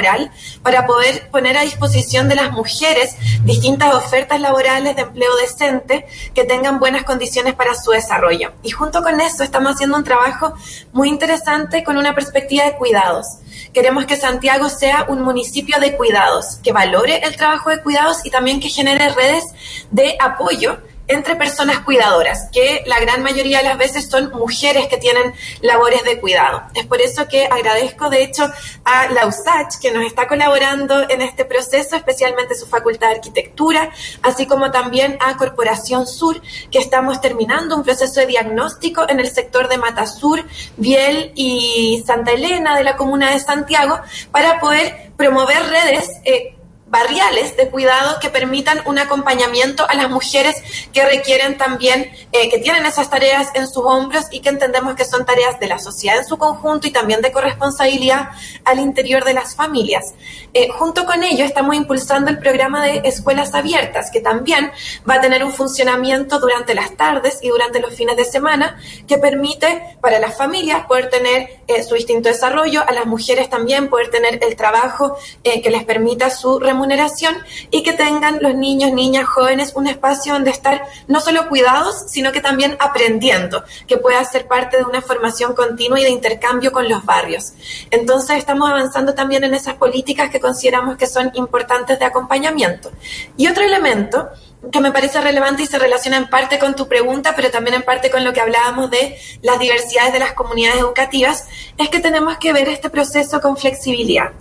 para 0.61 0.85
poder 0.85 1.29
poner 1.29 1.57
a 1.57 1.61
disposición 1.61 2.27
de 2.27 2.35
las 2.35 2.51
mujeres 2.51 3.15
distintas 3.43 3.93
ofertas 3.93 4.39
laborales 4.39 4.95
de 4.95 5.01
empleo 5.03 5.35
decente 5.37 6.05
que 6.33 6.43
tengan 6.43 6.79
buenas 6.79 7.03
condiciones 7.03 7.55
para 7.55 7.75
su 7.75 7.91
desarrollo. 7.91 8.53
Y 8.63 8.71
junto 8.71 9.01
con 9.01 9.19
eso 9.21 9.43
estamos 9.43 9.73
haciendo 9.73 9.97
un 9.97 10.03
trabajo 10.03 10.53
muy 10.93 11.09
interesante 11.09 11.83
con 11.83 11.97
una 11.97 12.13
perspectiva 12.13 12.65
de 12.65 12.75
cuidados. 12.75 13.25
Queremos 13.73 14.05
que 14.05 14.15
Santiago 14.15 14.69
sea 14.69 15.05
un 15.07 15.21
municipio 15.21 15.79
de 15.79 15.95
cuidados, 15.95 16.57
que 16.63 16.71
valore 16.71 17.21
el 17.23 17.35
trabajo 17.35 17.69
de 17.69 17.81
cuidados 17.81 18.25
y 18.25 18.29
también 18.29 18.59
que 18.59 18.69
genere 18.69 19.09
redes 19.09 19.43
de 19.91 20.17
apoyo 20.19 20.79
entre 21.07 21.35
personas 21.35 21.79
cuidadoras, 21.79 22.49
que 22.51 22.83
la 22.85 22.99
gran 22.99 23.23
mayoría 23.23 23.59
de 23.59 23.63
las 23.65 23.77
veces 23.77 24.09
son 24.09 24.31
mujeres 24.31 24.87
que 24.87 24.97
tienen 24.97 25.33
labores 25.61 26.03
de 26.03 26.19
cuidado. 26.19 26.63
Es 26.73 26.85
por 26.85 27.01
eso 27.01 27.27
que 27.27 27.45
agradezco, 27.45 28.09
de 28.09 28.23
hecho, 28.23 28.49
a 28.83 29.07
la 29.09 29.25
USACH, 29.25 29.79
que 29.81 29.91
nos 29.91 30.05
está 30.05 30.27
colaborando 30.27 31.09
en 31.09 31.21
este 31.21 31.45
proceso, 31.45 31.95
especialmente 31.95 32.55
su 32.55 32.67
Facultad 32.67 33.07
de 33.07 33.15
Arquitectura, 33.15 33.89
así 34.21 34.45
como 34.45 34.71
también 34.71 35.17
a 35.19 35.37
Corporación 35.37 36.07
Sur, 36.07 36.41
que 36.71 36.79
estamos 36.79 37.21
terminando 37.21 37.75
un 37.75 37.83
proceso 37.83 38.19
de 38.19 38.27
diagnóstico 38.27 39.05
en 39.07 39.19
el 39.19 39.29
sector 39.29 39.69
de 39.69 39.77
Matasur, 39.77 40.43
Biel 40.75 41.31
y 41.35 42.03
Santa 42.05 42.31
Elena 42.31 42.75
de 42.75 42.83
la 42.83 42.97
Comuna 42.97 43.31
de 43.31 43.39
Santiago, 43.39 43.99
para 44.31 44.59
poder 44.59 45.11
promover 45.15 45.57
redes 45.69 46.09
eh, 46.25 46.56
barriales 46.89 47.57
de 47.57 47.69
cuidado 47.69 48.19
que 48.19 48.29
permitan 48.29 48.81
un 48.85 48.97
acompañamiento 48.97 49.85
a 49.87 49.93
las 49.93 50.09
mujeres 50.09 50.55
que 50.93 51.05
requieren 51.05 51.57
también, 51.57 52.11
eh, 52.31 52.49
que 52.49 52.59
tienen 52.59 52.85
esas 52.85 53.09
tareas 53.09 53.49
en 53.55 53.67
sus 53.67 53.83
hombros 53.83 54.25
y 54.31 54.39
que 54.39 54.49
entendemos 54.49 54.95
que 54.95 55.03
son 55.03 55.25
tareas 55.25 55.59
de 55.59 55.67
la 55.67 55.79
sociedad 55.79 56.17
en 56.17 56.25
su 56.25 56.37
conjunto 56.37 56.87
y 56.87 56.91
también 56.91 57.21
de 57.21 57.31
corresponsabilidad 57.31 58.29
al 58.63 58.79
interior 58.79 59.25
de 59.25 59.33
las 59.33 59.55
familias. 59.55 60.13
Eh, 60.53 60.69
junto 60.69 61.05
con 61.05 61.23
ello 61.23 61.43
estamos 61.43 61.75
impulsando 61.75 62.31
el 62.31 62.39
programa 62.39 62.85
de 62.85 63.01
escuelas 63.03 63.53
abiertas, 63.53 64.09
que 64.09 64.21
también 64.21 64.71
va 65.09 65.15
a 65.15 65.21
tener 65.21 65.43
un 65.43 65.51
funcionamiento 65.51 66.39
durante 66.39 66.73
las 66.73 66.95
tardes 66.95 67.39
y 67.41 67.49
durante 67.49 67.79
los 67.79 67.93
fines 67.93 68.15
de 68.15 68.23
semana, 68.23 68.79
que 69.07 69.17
permite 69.17 69.97
para 70.01 70.19
las 70.19 70.37
familias 70.37 70.85
poder 70.85 71.09
tener 71.09 71.61
eh, 71.67 71.83
su 71.83 71.95
distinto 71.95 72.29
desarrollo, 72.29 72.81
a 72.87 72.91
las 72.93 73.05
mujeres 73.05 73.49
también 73.49 73.89
poder 73.89 74.09
tener 74.09 74.39
el 74.41 74.55
trabajo 74.55 75.17
que 75.43 75.69
les 75.69 75.83
permita 75.83 76.29
su 76.29 76.59
remuneración 76.59 76.76
remuneración 76.77 77.35
y 77.71 77.81
que 77.81 77.93
tengan 77.93 78.37
los 78.39 78.53
niños, 78.53 78.91
niñas, 78.93 79.25
jóvenes 79.25 79.73
un 79.75 79.87
espacio 79.87 80.33
donde 80.33 80.51
estar 80.51 80.83
no 81.07 81.19
solo 81.19 81.49
cuidados, 81.49 82.05
sino 82.07 82.31
que 82.31 82.39
también 82.39 82.77
aprendiendo, 82.79 83.63
que 83.87 83.97
pueda 83.97 84.23
ser 84.23 84.47
parte 84.47 84.77
de 84.77 84.83
una 84.83 85.01
formación 85.01 85.55
continua 85.55 85.99
y 85.99 86.03
de 86.03 86.11
intercambio 86.11 86.71
con 86.71 86.87
los 86.87 87.03
barrios. 87.03 87.53
Entonces 87.89 88.37
estamos 88.37 88.69
avanzando 88.69 89.15
también 89.15 89.43
en 89.43 89.55
esas 89.55 89.73
políticas 89.75 90.29
que 90.29 90.39
consideramos 90.39 90.97
que 90.97 91.07
son 91.07 91.31
importantes 91.33 91.97
de 91.97 92.05
acompañamiento. 92.05 92.91
Y 93.37 93.47
otro 93.47 93.63
elemento 93.63 94.29
que 94.71 94.81
me 94.81 94.91
parece 94.91 95.21
relevante 95.21 95.63
y 95.63 95.65
se 95.67 95.79
relaciona 95.79 96.17
en 96.17 96.29
parte 96.29 96.59
con 96.59 96.75
tu 96.75 96.87
pregunta, 96.87 97.33
pero 97.35 97.51
también 97.51 97.75
en 97.75 97.83
parte 97.83 98.09
con 98.09 98.23
lo 98.23 98.33
que 98.33 98.41
hablábamos 98.41 98.89
de 98.89 99.17
las 99.41 99.59
diversidades 99.59 100.13
de 100.13 100.19
las 100.19 100.33
comunidades 100.33 100.79
educativas, 100.79 101.47
es 101.77 101.89
que 101.89 101.99
tenemos 101.99 102.37
que 102.37 102.53
ver 102.53 102.67
este 102.67 102.89
proceso 102.89 103.39
con 103.39 103.57
flexibilidad. 103.57 104.31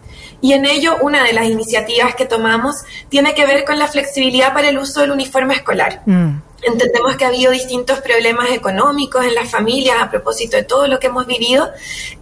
Y 0.40 0.52
en 0.52 0.66
ello, 0.66 0.96
una 1.00 1.23
de 1.25 1.32
las 1.32 1.46
iniciativas 1.46 2.14
que 2.14 2.26
tomamos 2.26 2.85
tiene 3.08 3.35
que 3.35 3.46
ver 3.46 3.64
con 3.64 3.78
la 3.78 3.88
flexibilidad 3.88 4.52
para 4.52 4.68
el 4.68 4.78
uso 4.78 5.00
del 5.00 5.11
uniforme 5.11 5.54
escolar. 5.54 6.02
Mm. 6.06 6.38
Entendemos 6.62 7.16
que 7.16 7.25
ha 7.25 7.28
habido 7.28 7.52
distintos 7.52 8.00
problemas 8.00 8.50
económicos 8.50 9.25
en 9.25 9.34
las 9.34 9.50
familias 9.50 9.98
a 10.00 10.10
propósito 10.10 10.56
de 10.56 10.64
todo 10.64 10.88
lo 10.88 10.98
que 10.98 11.08
hemos 11.08 11.26
vivido 11.26 11.70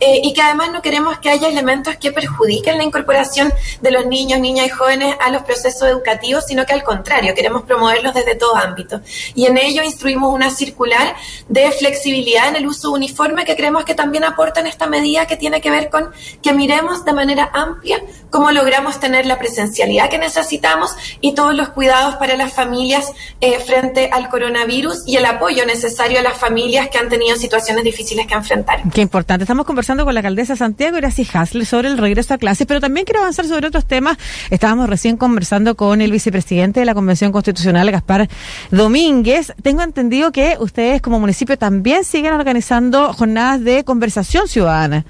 eh, 0.01 0.21
y 0.23 0.35
que 0.35 0.43
además 0.43 0.71
no 0.73 0.83
queremos 0.83 1.19
que 1.19 1.31
haya 1.31 1.49
elementos 1.49 1.97
que 1.97 2.13
perjudiquen 2.13 2.77
la 2.77 2.85
incorporación 2.85 3.53
de 3.81 3.91
los 3.91 4.07
niños, 4.07 4.41
niñas 4.41 4.67
y 4.67 4.71
jóvenes 4.71 5.17
a 5.21 5.31
los 5.31 5.43
procesos 5.43 5.89
educativos, 5.89 6.45
sino 6.47 6.67
que 6.67 6.73
al 6.73 6.83
contrario, 6.83 7.35
queremos 7.35 7.63
promoverlos 7.63 8.13
desde 8.13 8.35
todo 8.35 8.57
ámbito. 8.57 9.01
Y 9.35 9.47
en 9.47 9.57
ello 9.57 9.83
instruimos 9.83 10.35
una 10.35 10.51
circular 10.51 11.15
de 11.49 11.71
flexibilidad 11.71 12.49
en 12.49 12.57
el 12.57 12.67
uso 12.67 12.91
uniforme 12.91 13.45
que 13.45 13.57
creemos 13.57 13.85
que 13.85 13.95
también 13.95 14.25
aporta 14.25 14.61
en 14.61 14.67
esta 14.67 14.87
medida 14.87 15.27
que 15.27 15.37
tiene 15.37 15.61
que 15.61 15.71
ver 15.71 15.91
con 15.91 16.13
que 16.43 16.53
miremos 16.53 17.05
de 17.05 17.13
manera 17.13 17.51
amplia 17.53 18.03
cómo 18.31 18.51
logramos 18.51 18.99
tener 19.01 19.27
la 19.27 19.39
presencialidad 19.39 20.11
que 20.11 20.19
necesitamos 20.19 20.95
y 21.21 21.35
todos 21.35 21.55
los 21.55 21.69
cuidados 21.71 22.17
para 22.17 22.37
las 22.37 22.53
familias 22.53 23.13
eh, 23.41 23.61
frente 23.61 24.11
coronavirus 24.29 25.05
y 25.07 25.17
el 25.17 25.25
apoyo 25.25 25.67
necesario 25.67 26.19
a 26.19 26.23
las 26.23 26.39
familias 26.39 26.89
que 26.89 26.99
han 26.99 27.09
tenido 27.09 27.37
situaciones 27.37 27.85
difíciles 27.85 28.27
que 28.27 28.35
enfrentar. 28.35 28.83
Qué 28.93 29.01
importante. 29.01 29.45
Estamos 29.45 29.67
conversando 29.67 30.05
con 30.05 30.15
la 30.15 30.21
alcaldesa 30.21 30.57
Santiago 30.57 30.97
Gracie 30.97 31.27
Hasle 31.33 31.65
sobre 31.65 31.89
el 31.89 31.99
regreso 31.99 32.35
a 32.35 32.39
clases, 32.39 32.67
pero 32.67 32.81
también 32.81 33.05
quiero 33.05 33.21
avanzar 33.21 33.47
sobre 33.47 33.67
otros 33.67 33.87
temas. 33.87 34.19
Estábamos 34.51 34.89
recién 34.89 35.17
conversando 35.17 35.75
con 35.75 36.01
el 36.01 36.11
vicepresidente 36.11 36.81
de 36.81 36.87
la 36.87 36.95
Convención 36.95 37.33
Constitucional, 37.33 37.91
Gaspar 37.91 38.29
Domínguez. 38.71 39.53
Tengo 39.63 39.83
entendido 39.83 40.33
que 40.33 40.57
ustedes 40.59 41.03
como 41.03 41.21
municipio 41.21 41.59
también 41.59 42.05
siguen 42.05 42.33
organizando 42.33 43.13
jornadas 43.13 43.63
de 43.63 43.85
conversación 43.85 44.49
ciudadana. 44.49 45.05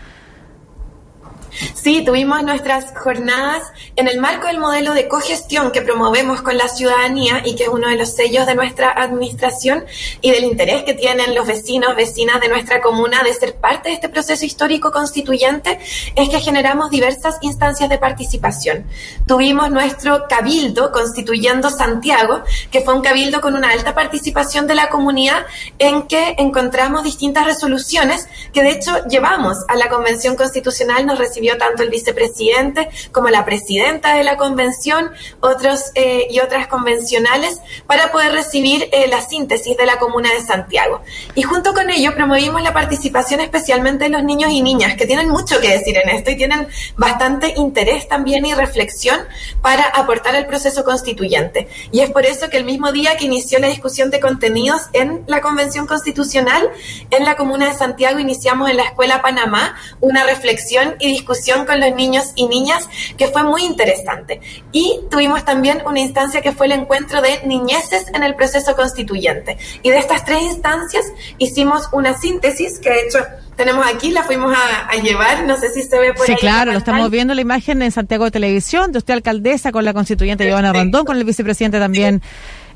Sí, 1.74 2.02
tuvimos 2.04 2.42
nuestras 2.42 2.86
jornadas 2.98 3.62
en 3.94 4.08
el 4.08 4.18
marco 4.18 4.48
del 4.48 4.58
modelo 4.58 4.92
de 4.92 5.06
cogestión 5.06 5.70
que 5.70 5.82
promovemos 5.82 6.42
con 6.42 6.58
la 6.58 6.66
ciudadanía 6.66 7.42
y 7.44 7.54
que 7.54 7.64
es 7.64 7.68
uno 7.68 7.88
de 7.88 7.96
los 7.96 8.14
sellos 8.14 8.46
de 8.46 8.56
nuestra 8.56 8.90
administración 8.90 9.84
y 10.20 10.32
del 10.32 10.44
interés 10.44 10.82
que 10.82 10.94
tienen 10.94 11.34
los 11.34 11.46
vecinos, 11.46 11.94
vecinas 11.94 12.40
de 12.40 12.48
nuestra 12.48 12.80
comuna 12.80 13.22
de 13.22 13.32
ser 13.34 13.54
parte 13.54 13.90
de 13.90 13.94
este 13.94 14.08
proceso 14.08 14.44
histórico 14.44 14.90
constituyente, 14.90 15.78
es 16.16 16.28
que 16.28 16.40
generamos 16.40 16.90
diversas 16.90 17.36
instancias 17.42 17.88
de 17.88 17.98
participación. 17.98 18.84
Tuvimos 19.26 19.70
nuestro 19.70 20.26
cabildo 20.28 20.90
constituyendo 20.90 21.70
Santiago, 21.70 22.42
que 22.72 22.80
fue 22.80 22.94
un 22.94 23.02
cabildo 23.02 23.40
con 23.40 23.54
una 23.54 23.70
alta 23.70 23.94
participación 23.94 24.66
de 24.66 24.74
la 24.74 24.88
comunidad 24.88 25.46
en 25.78 26.08
que 26.08 26.34
encontramos 26.38 27.04
distintas 27.04 27.44
resoluciones 27.44 28.28
que 28.52 28.62
de 28.62 28.70
hecho 28.70 29.06
llevamos 29.08 29.58
a 29.68 29.76
la 29.76 29.88
Convención 29.88 30.34
Constitucional, 30.34 31.06
nos 31.06 31.18
recibimos 31.18 31.43
tanto 31.58 31.82
el 31.82 31.90
vicepresidente 31.90 32.88
como 33.12 33.28
la 33.28 33.44
presidenta 33.44 34.14
de 34.16 34.24
la 34.24 34.36
convención, 34.36 35.10
otros 35.40 35.92
eh, 35.94 36.26
y 36.30 36.40
otras 36.40 36.66
convencionales, 36.66 37.60
para 37.86 38.10
poder 38.10 38.32
recibir 38.32 38.88
eh, 38.92 39.06
la 39.08 39.20
síntesis 39.20 39.76
de 39.76 39.86
la 39.86 39.98
Comuna 39.98 40.32
de 40.32 40.40
Santiago. 40.40 41.02
Y 41.34 41.42
junto 41.42 41.74
con 41.74 41.90
ello 41.90 42.14
promovimos 42.14 42.62
la 42.62 42.72
participación 42.72 43.40
especialmente 43.40 44.04
de 44.04 44.10
los 44.10 44.24
niños 44.24 44.50
y 44.50 44.62
niñas, 44.62 44.96
que 44.96 45.06
tienen 45.06 45.28
mucho 45.28 45.60
que 45.60 45.68
decir 45.68 45.96
en 45.96 46.08
esto 46.08 46.30
y 46.30 46.36
tienen 46.36 46.66
bastante 46.96 47.54
interés 47.56 48.08
también 48.08 48.46
y 48.46 48.54
reflexión 48.54 49.20
para 49.62 49.84
aportar 49.84 50.34
al 50.36 50.46
proceso 50.46 50.84
constituyente. 50.84 51.68
Y 51.92 52.00
es 52.00 52.10
por 52.10 52.26
eso 52.26 52.48
que 52.50 52.56
el 52.56 52.64
mismo 52.64 52.92
día 52.92 53.16
que 53.16 53.26
inició 53.26 53.58
la 53.58 53.68
discusión 53.68 54.10
de 54.10 54.20
contenidos 54.20 54.82
en 54.92 55.24
la 55.26 55.40
Convención 55.40 55.86
Constitucional, 55.86 56.70
en 57.10 57.24
la 57.24 57.36
Comuna 57.36 57.66
de 57.66 57.74
Santiago 57.74 58.18
iniciamos 58.18 58.70
en 58.70 58.76
la 58.76 58.84
Escuela 58.84 59.22
Panamá 59.22 59.76
una 60.00 60.24
reflexión 60.24 60.96
y 60.98 61.08
discusión 61.08 61.33
con 61.66 61.80
los 61.80 61.94
niños 61.94 62.32
y 62.34 62.46
niñas 62.46 62.88
que 63.16 63.28
fue 63.28 63.42
muy 63.42 63.64
interesante. 63.64 64.40
Y 64.72 65.00
tuvimos 65.10 65.44
también 65.44 65.82
una 65.86 66.00
instancia 66.00 66.40
que 66.40 66.52
fue 66.52 66.66
el 66.66 66.72
encuentro 66.72 67.20
de 67.20 67.46
niñeces 67.46 68.06
en 68.14 68.22
el 68.22 68.34
proceso 68.34 68.74
constituyente. 68.74 69.56
Y 69.82 69.90
de 69.90 69.98
estas 69.98 70.24
tres 70.24 70.42
instancias 70.42 71.04
hicimos 71.38 71.88
una 71.92 72.16
síntesis 72.16 72.78
que 72.78 72.90
de 72.90 73.00
hecho 73.02 73.18
tenemos 73.56 73.86
aquí, 73.86 74.10
la 74.10 74.24
fuimos 74.24 74.52
a, 74.52 74.96
llevar, 74.96 75.44
no 75.44 75.56
sé 75.56 75.70
si 75.70 75.82
se 75.82 75.98
ve 75.98 76.12
por 76.12 76.26
sí, 76.26 76.32
ahí. 76.32 76.38
Sí, 76.38 76.40
claro, 76.40 76.72
lo 76.72 76.78
estamos 76.78 77.10
viendo 77.10 77.34
la 77.34 77.40
imagen 77.40 77.82
en 77.82 77.92
Santiago 77.92 78.24
de 78.24 78.30
Televisión, 78.30 78.92
de 78.92 78.98
usted 78.98 79.14
alcaldesa 79.14 79.70
con 79.70 79.84
la 79.84 79.92
constituyente 79.92 80.44
Giovanna 80.44 80.72
Rondón, 80.72 81.04
con 81.04 81.16
el 81.16 81.24
vicepresidente 81.24 81.78
también. 81.78 82.22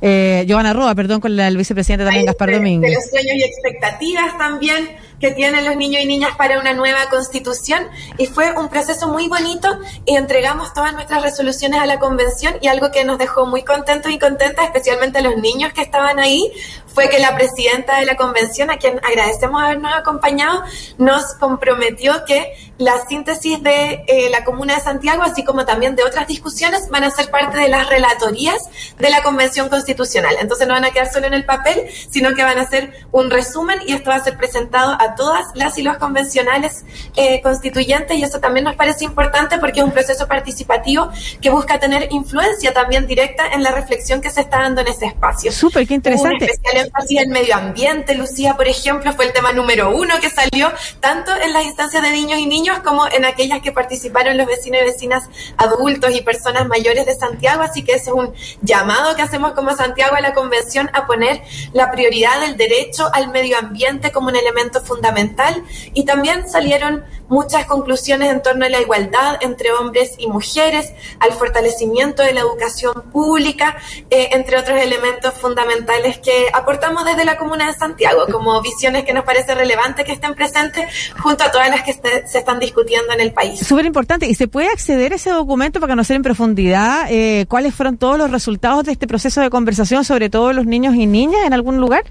Eh, 0.00 0.44
Giovanna 0.46 0.72
Roa, 0.72 0.94
perdón, 0.94 1.20
con 1.20 1.38
el 1.38 1.56
vicepresidente 1.56 2.04
también 2.04 2.26
Gaspar 2.26 2.52
Domínguez. 2.52 2.90
De 2.90 2.96
los 2.96 3.11
sueños 3.11 3.37
y 3.37 3.42
expectativas 3.42 4.38
también 4.38 4.88
que 5.20 5.32
tienen 5.32 5.64
los 5.64 5.76
niños 5.76 6.02
y 6.02 6.06
niñas 6.06 6.37
para 6.37 6.61
una 6.61 6.72
nueva 6.74 7.08
constitución 7.11 7.88
y 8.18 8.26
fue 8.26 8.52
un 8.56 8.68
proceso 8.68 9.08
muy 9.08 9.28
bonito 9.28 9.68
y 10.06 10.14
entregamos 10.16 10.72
todas 10.72 10.92
nuestras 10.92 11.22
resoluciones 11.22 11.80
a 11.80 11.87
la 11.87 11.98
convención 11.98 12.54
y 12.61 12.68
algo 12.68 12.90
que 12.92 13.04
nos 13.04 13.18
dejó 13.18 13.46
muy 13.46 13.62
contentos 13.62 14.12
y 14.12 14.18
contentas, 14.18 14.66
especialmente 14.66 15.20
los 15.20 15.37
niños 15.37 15.72
que 15.72 15.82
estaban 15.82 16.18
ahí, 16.18 16.52
fue 16.98 17.08
que 17.08 17.20
la 17.20 17.37
presidenta 17.37 18.00
de 18.00 18.06
la 18.06 18.16
convención, 18.16 18.72
a 18.72 18.76
quien 18.76 18.98
agradecemos 19.04 19.62
habernos 19.62 19.92
acompañado, 19.94 20.64
nos 20.98 21.34
comprometió 21.34 22.24
que 22.24 22.54
la 22.78 23.06
síntesis 23.06 23.62
de 23.62 24.04
eh, 24.08 24.28
la 24.30 24.44
Comuna 24.44 24.74
de 24.74 24.80
Santiago, 24.80 25.22
así 25.22 25.44
como 25.44 25.64
también 25.64 25.94
de 25.94 26.02
otras 26.02 26.26
discusiones, 26.26 26.88
van 26.90 27.04
a 27.04 27.11
ser 27.11 27.30
parte 27.30 27.58
de 27.58 27.68
las 27.68 27.88
relatorías 27.88 28.68
de 28.98 29.11
la 29.11 29.22
Convención 29.22 29.68
Constitucional. 29.68 30.37
Entonces 30.40 30.66
no 30.66 30.74
van 30.74 30.84
a 30.84 30.90
quedar 30.90 31.12
solo 31.12 31.26
en 31.26 31.34
el 31.34 31.44
papel, 31.44 31.84
sino 32.11 32.34
que 32.34 32.42
van 32.42 32.58
a 32.58 32.68
ser 32.68 32.92
un 33.12 33.30
resumen 33.30 33.78
y 33.87 33.92
esto 33.92 34.11
va 34.11 34.16
a 34.16 34.24
ser 34.24 34.37
presentado 34.37 34.96
a 34.98 35.14
todas 35.14 35.46
las 35.54 35.78
y 35.78 35.82
los 35.82 35.98
convencionales 35.98 36.84
eh, 37.16 37.40
constituyentes 37.42 38.16
y 38.16 38.24
eso 38.24 38.40
también 38.40 38.64
nos 38.64 38.74
parece 38.74 39.04
importante 39.04 39.58
porque 39.58 39.80
es 39.80 39.87
un 39.87 39.92
proceso 39.92 40.26
participativo 40.26 41.11
que 41.40 41.50
busca 41.50 41.78
tener 41.78 42.08
influencia 42.12 42.72
también 42.72 43.06
directa 43.06 43.52
en 43.52 43.62
la 43.62 43.70
reflexión 43.72 44.20
que 44.20 44.30
se 44.30 44.40
está 44.40 44.62
dando 44.62 44.80
en 44.80 44.88
ese 44.88 45.06
espacio. 45.06 45.52
Súper, 45.52 45.87
qué 45.87 45.94
interesante. 45.94 46.44
un 46.44 46.50
especial 46.50 46.88
énfasis 46.88 47.20
en 47.20 47.31
medio 47.31 47.55
ambiente, 47.55 48.14
Lucía, 48.14 48.55
por 48.57 48.66
ejemplo, 48.66 49.12
fue 49.12 49.27
el 49.27 49.33
tema 49.33 49.53
número 49.53 49.94
uno 49.94 50.14
que 50.20 50.31
salió 50.31 50.72
tanto 51.01 51.33
en 51.37 51.53
las 51.53 51.64
instancias 51.64 52.03
de 52.03 52.11
niños 52.11 52.38
y 52.38 52.46
niños 52.46 52.79
como 52.81 53.07
en 53.09 53.24
aquellas 53.24 53.61
que 53.61 53.72
participaron 53.72 54.37
los 54.37 54.46
vecinos 54.46 54.81
y 54.83 54.85
vecinas 54.85 55.29
adultos 55.57 56.14
y 56.14 56.22
personas 56.22 56.66
mayores 56.66 57.07
de 57.07 57.14
Santiago, 57.14 57.62
así 57.62 57.83
que 57.83 57.92
ese 57.92 58.11
es 58.11 58.16
un 58.16 58.33
llamado 58.62 59.14
que 59.16 59.22
hacemos 59.22 59.53
como 59.53 59.74
Santiago 59.77 60.16
a 60.16 60.20
la 60.20 60.35
Convención 60.35 60.90
a 60.92 61.07
poner 61.07 61.42
la 61.72 61.90
prioridad 61.90 62.40
del 62.40 62.57
derecho 62.57 63.09
al 63.12 63.29
medio 63.31 63.59
ambiente 63.59 64.11
como 64.12 64.29
un 64.29 64.37
elemento 64.37 64.81
fundamental. 64.81 65.62
Y 65.94 66.05
también 66.05 66.48
salieron 66.48 67.05
muchas 67.29 67.66
conclusiones 67.66 68.31
en 68.31 68.42
torno 68.42 68.64
a 68.64 68.68
la 68.68 68.81
igualdad 68.81 69.38
entre 69.40 69.72
hombres 69.72 70.14
y 70.18 70.27
mujeres, 70.27 70.92
al 71.20 71.33
fortalecimiento 71.33 72.22
de 72.22 72.33
la 72.33 72.40
educación 72.40 73.11
pública, 73.12 73.77
eh, 74.11 74.31
entre 74.33 74.59
otros 74.59 74.81
elementos 74.81 75.35
fundamentales 75.35 76.18
que 76.18 76.48
aportamos 76.78 77.04
desde 77.04 77.24
la 77.24 77.36
Comuna 77.36 77.66
de 77.66 77.74
Santiago, 77.74 78.26
como 78.30 78.60
visiones 78.62 79.04
que 79.04 79.12
nos 79.12 79.24
parece 79.24 79.54
relevante 79.54 80.04
que 80.04 80.12
estén 80.12 80.34
presentes 80.34 81.12
junto 81.20 81.44
a 81.44 81.50
todas 81.50 81.68
las 81.68 81.82
que 81.82 81.92
se 81.92 82.38
están 82.38 82.58
discutiendo 82.60 83.12
en 83.12 83.20
el 83.20 83.32
país. 83.32 83.58
Súper 83.60 83.84
importante. 83.84 84.26
¿Y 84.26 84.34
se 84.34 84.46
puede 84.46 84.68
acceder 84.68 85.12
a 85.12 85.16
ese 85.16 85.30
documento 85.30 85.80
para 85.80 85.92
conocer 85.92 86.16
en 86.16 86.22
profundidad 86.22 87.06
eh, 87.10 87.46
cuáles 87.48 87.74
fueron 87.74 87.96
todos 87.96 88.16
los 88.16 88.30
resultados 88.30 88.84
de 88.84 88.92
este 88.92 89.06
proceso 89.06 89.40
de 89.40 89.50
conversación 89.50 90.04
sobre 90.04 90.30
todo 90.30 90.52
los 90.52 90.66
niños 90.66 90.94
y 90.94 91.06
niñas 91.06 91.40
en 91.44 91.52
algún 91.52 91.78
lugar? 91.78 92.04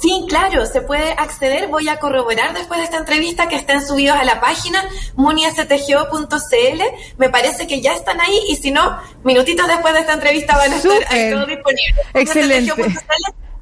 Sí, 0.00 0.24
claro, 0.28 0.66
se 0.66 0.80
puede 0.82 1.12
acceder. 1.12 1.68
Voy 1.68 1.88
a 1.88 1.98
corroborar 1.98 2.54
después 2.54 2.78
de 2.78 2.84
esta 2.84 2.98
entrevista 2.98 3.48
que 3.48 3.56
estén 3.56 3.86
subidos 3.86 4.16
a 4.16 4.24
la 4.24 4.40
página 4.40 4.84
muniastgo.cl. 5.16 6.82
Me 7.18 7.28
parece 7.30 7.66
que 7.66 7.80
ya 7.80 7.94
están 7.94 8.20
ahí 8.20 8.40
y 8.48 8.56
si 8.56 8.70
no, 8.70 8.98
minutitos 9.24 9.66
después 9.68 9.94
de 9.94 10.00
esta 10.00 10.14
entrevista 10.14 10.56
van 10.56 10.72
a 10.72 10.76
estar 10.76 11.04
ahí 11.08 11.30
todo 11.30 11.46
disponible. 11.46 12.02
Excelente. 12.14 12.72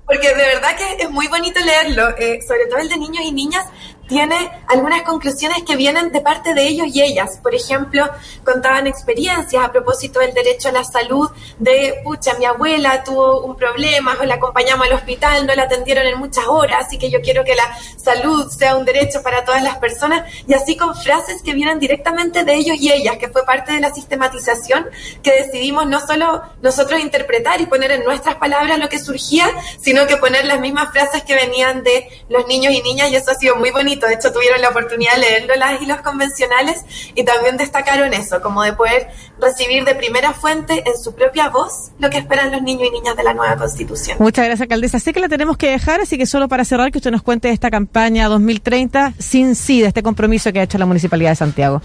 Porque 0.09 0.29
de 0.29 0.35
verdad 0.35 0.75
que 0.75 1.03
es 1.03 1.11
muy 1.11 1.29
bonito 1.29 1.61
leerlo, 1.61 2.17
eh, 2.17 2.41
sobre 2.41 2.65
todo 2.67 2.79
el 2.79 2.89
de 2.89 2.97
niños 2.97 3.23
y 3.27 3.31
niñas, 3.31 3.67
tiene 4.09 4.51
algunas 4.67 5.03
conclusiones 5.03 5.63
que 5.65 5.77
vienen 5.77 6.11
de 6.11 6.21
parte 6.21 6.55
de 6.55 6.67
ellos 6.67 6.89
y 6.89 7.03
ellas. 7.03 7.39
Por 7.43 7.55
ejemplo, 7.55 8.09
contaban 8.43 8.87
experiencias 8.87 9.63
a 9.63 9.71
propósito 9.71 10.21
del 10.21 10.33
derecho 10.33 10.71
a 10.71 10.73
la 10.73 10.83
salud 10.83 11.31
de, 11.59 12.01
pucha, 12.03 12.35
mi 12.39 12.47
abuela 12.47 13.05
tuvo 13.05 13.43
un 13.43 13.55
problema 13.57 14.17
o 14.21 14.25
la 14.25 14.35
acompañamos 14.37 14.87
al 14.87 14.95
hospital, 14.95 15.47
no 15.47 15.55
la 15.55 15.65
atendieron 15.65 16.07
en 16.07 16.19
muchas 16.19 16.47
horas, 16.47 16.87
así 16.87 16.99
que 16.99 17.11
yo 17.11 17.21
quiero 17.21 17.45
que 17.45 17.55
la 17.55 17.79
salud 17.97 18.51
sea 18.51 18.77
un 18.77 18.85
derecho 18.85 19.23
para 19.23 19.45
todas 19.45 19.63
las 19.63 19.77
personas. 19.77 20.25
Y 20.47 20.55
así 20.55 20.77
con 20.77 20.97
frases 20.97 21.43
que 21.43 21.53
vienen 21.53 21.79
directamente 21.79 22.45
de 22.45 22.55
ellos 22.55 22.79
y 22.81 22.91
ellas, 22.91 23.19
que 23.19 23.29
fue 23.29 23.45
parte 23.45 23.73
de 23.73 23.81
la 23.81 23.93
sistematización 23.93 24.87
que 25.23 25.33
decidimos 25.33 25.87
no 25.87 26.01
solo 26.01 26.43
nosotros 26.63 27.01
interpretar 27.01 27.61
y 27.61 27.67
poner 27.67 27.91
en 27.91 28.05
nuestras 28.05 28.37
palabras 28.37 28.79
lo 28.79 28.89
que 28.89 28.99
surgía, 28.99 29.51
sino 29.79 30.07
que 30.07 30.17
poner 30.17 30.47
las 30.47 30.61
mismas 30.61 30.93
frases 30.93 31.23
que 31.25 31.35
venían 31.35 31.83
de 31.83 32.09
los 32.31 32.47
niños 32.47 32.73
y 32.73 32.81
niñas 32.81 33.11
y 33.11 33.17
eso 33.17 33.31
ha 33.31 33.35
sido 33.35 33.57
muy 33.57 33.71
bonito 33.71 33.98
de 34.07 34.15
hecho 34.15 34.33
tuvieron 34.33 34.61
la 34.61 34.71
oportunidad 34.71 35.15
de 35.15 35.21
leerlo 35.21 35.55
las 35.57 35.81
hilos 35.81 36.01
convencionales 36.03 36.85
y 37.15 37.25
también 37.25 37.57
destacaron 37.57 38.13
eso, 38.15 38.41
como 38.41 38.63
de 38.63 38.73
poder 38.73 39.09
recibir 39.41 39.85
de 39.85 39.95
primera 39.95 40.33
fuente 40.33 40.85
en 40.87 40.99
su 40.99 41.15
propia 41.15 41.49
voz 41.49 41.91
lo 41.99 42.11
que 42.11 42.19
esperan 42.19 42.53
los 42.53 42.63
niños 42.63 42.89
y 42.89 42.91
niñas 42.91 43.17
de 43.17 43.23
la 43.25 43.35
nueva 43.35 43.57
constitución. 43.57 44.17
Muchas 44.21 44.45
gracias, 44.45 44.63
alcaldesa. 44.63 44.99
Sé 44.99 45.13
que 45.13 45.21
la 45.21 45.29
tenemos 45.29 45.57
que 45.57 45.71
dejar, 45.71 46.01
así 46.01 46.19
que 46.19 46.27
solo 46.27 46.49
para 46.49 46.65
cerrar, 46.65 46.91
que 46.93 46.99
usted 46.99 47.11
nos 47.11 47.23
cuente 47.23 47.51
esta 47.51 47.71
campaña 47.71 48.29
2030 48.29 49.15
sin 49.19 49.55
SIDA, 49.55 49.89
este 49.89 50.03
compromiso 50.03 50.53
que 50.53 50.61
ha 50.61 50.63
hecho 50.63 50.79
la 50.79 50.87
Municipalidad 50.87 51.31
de 51.31 51.37
Santiago. 51.37 51.83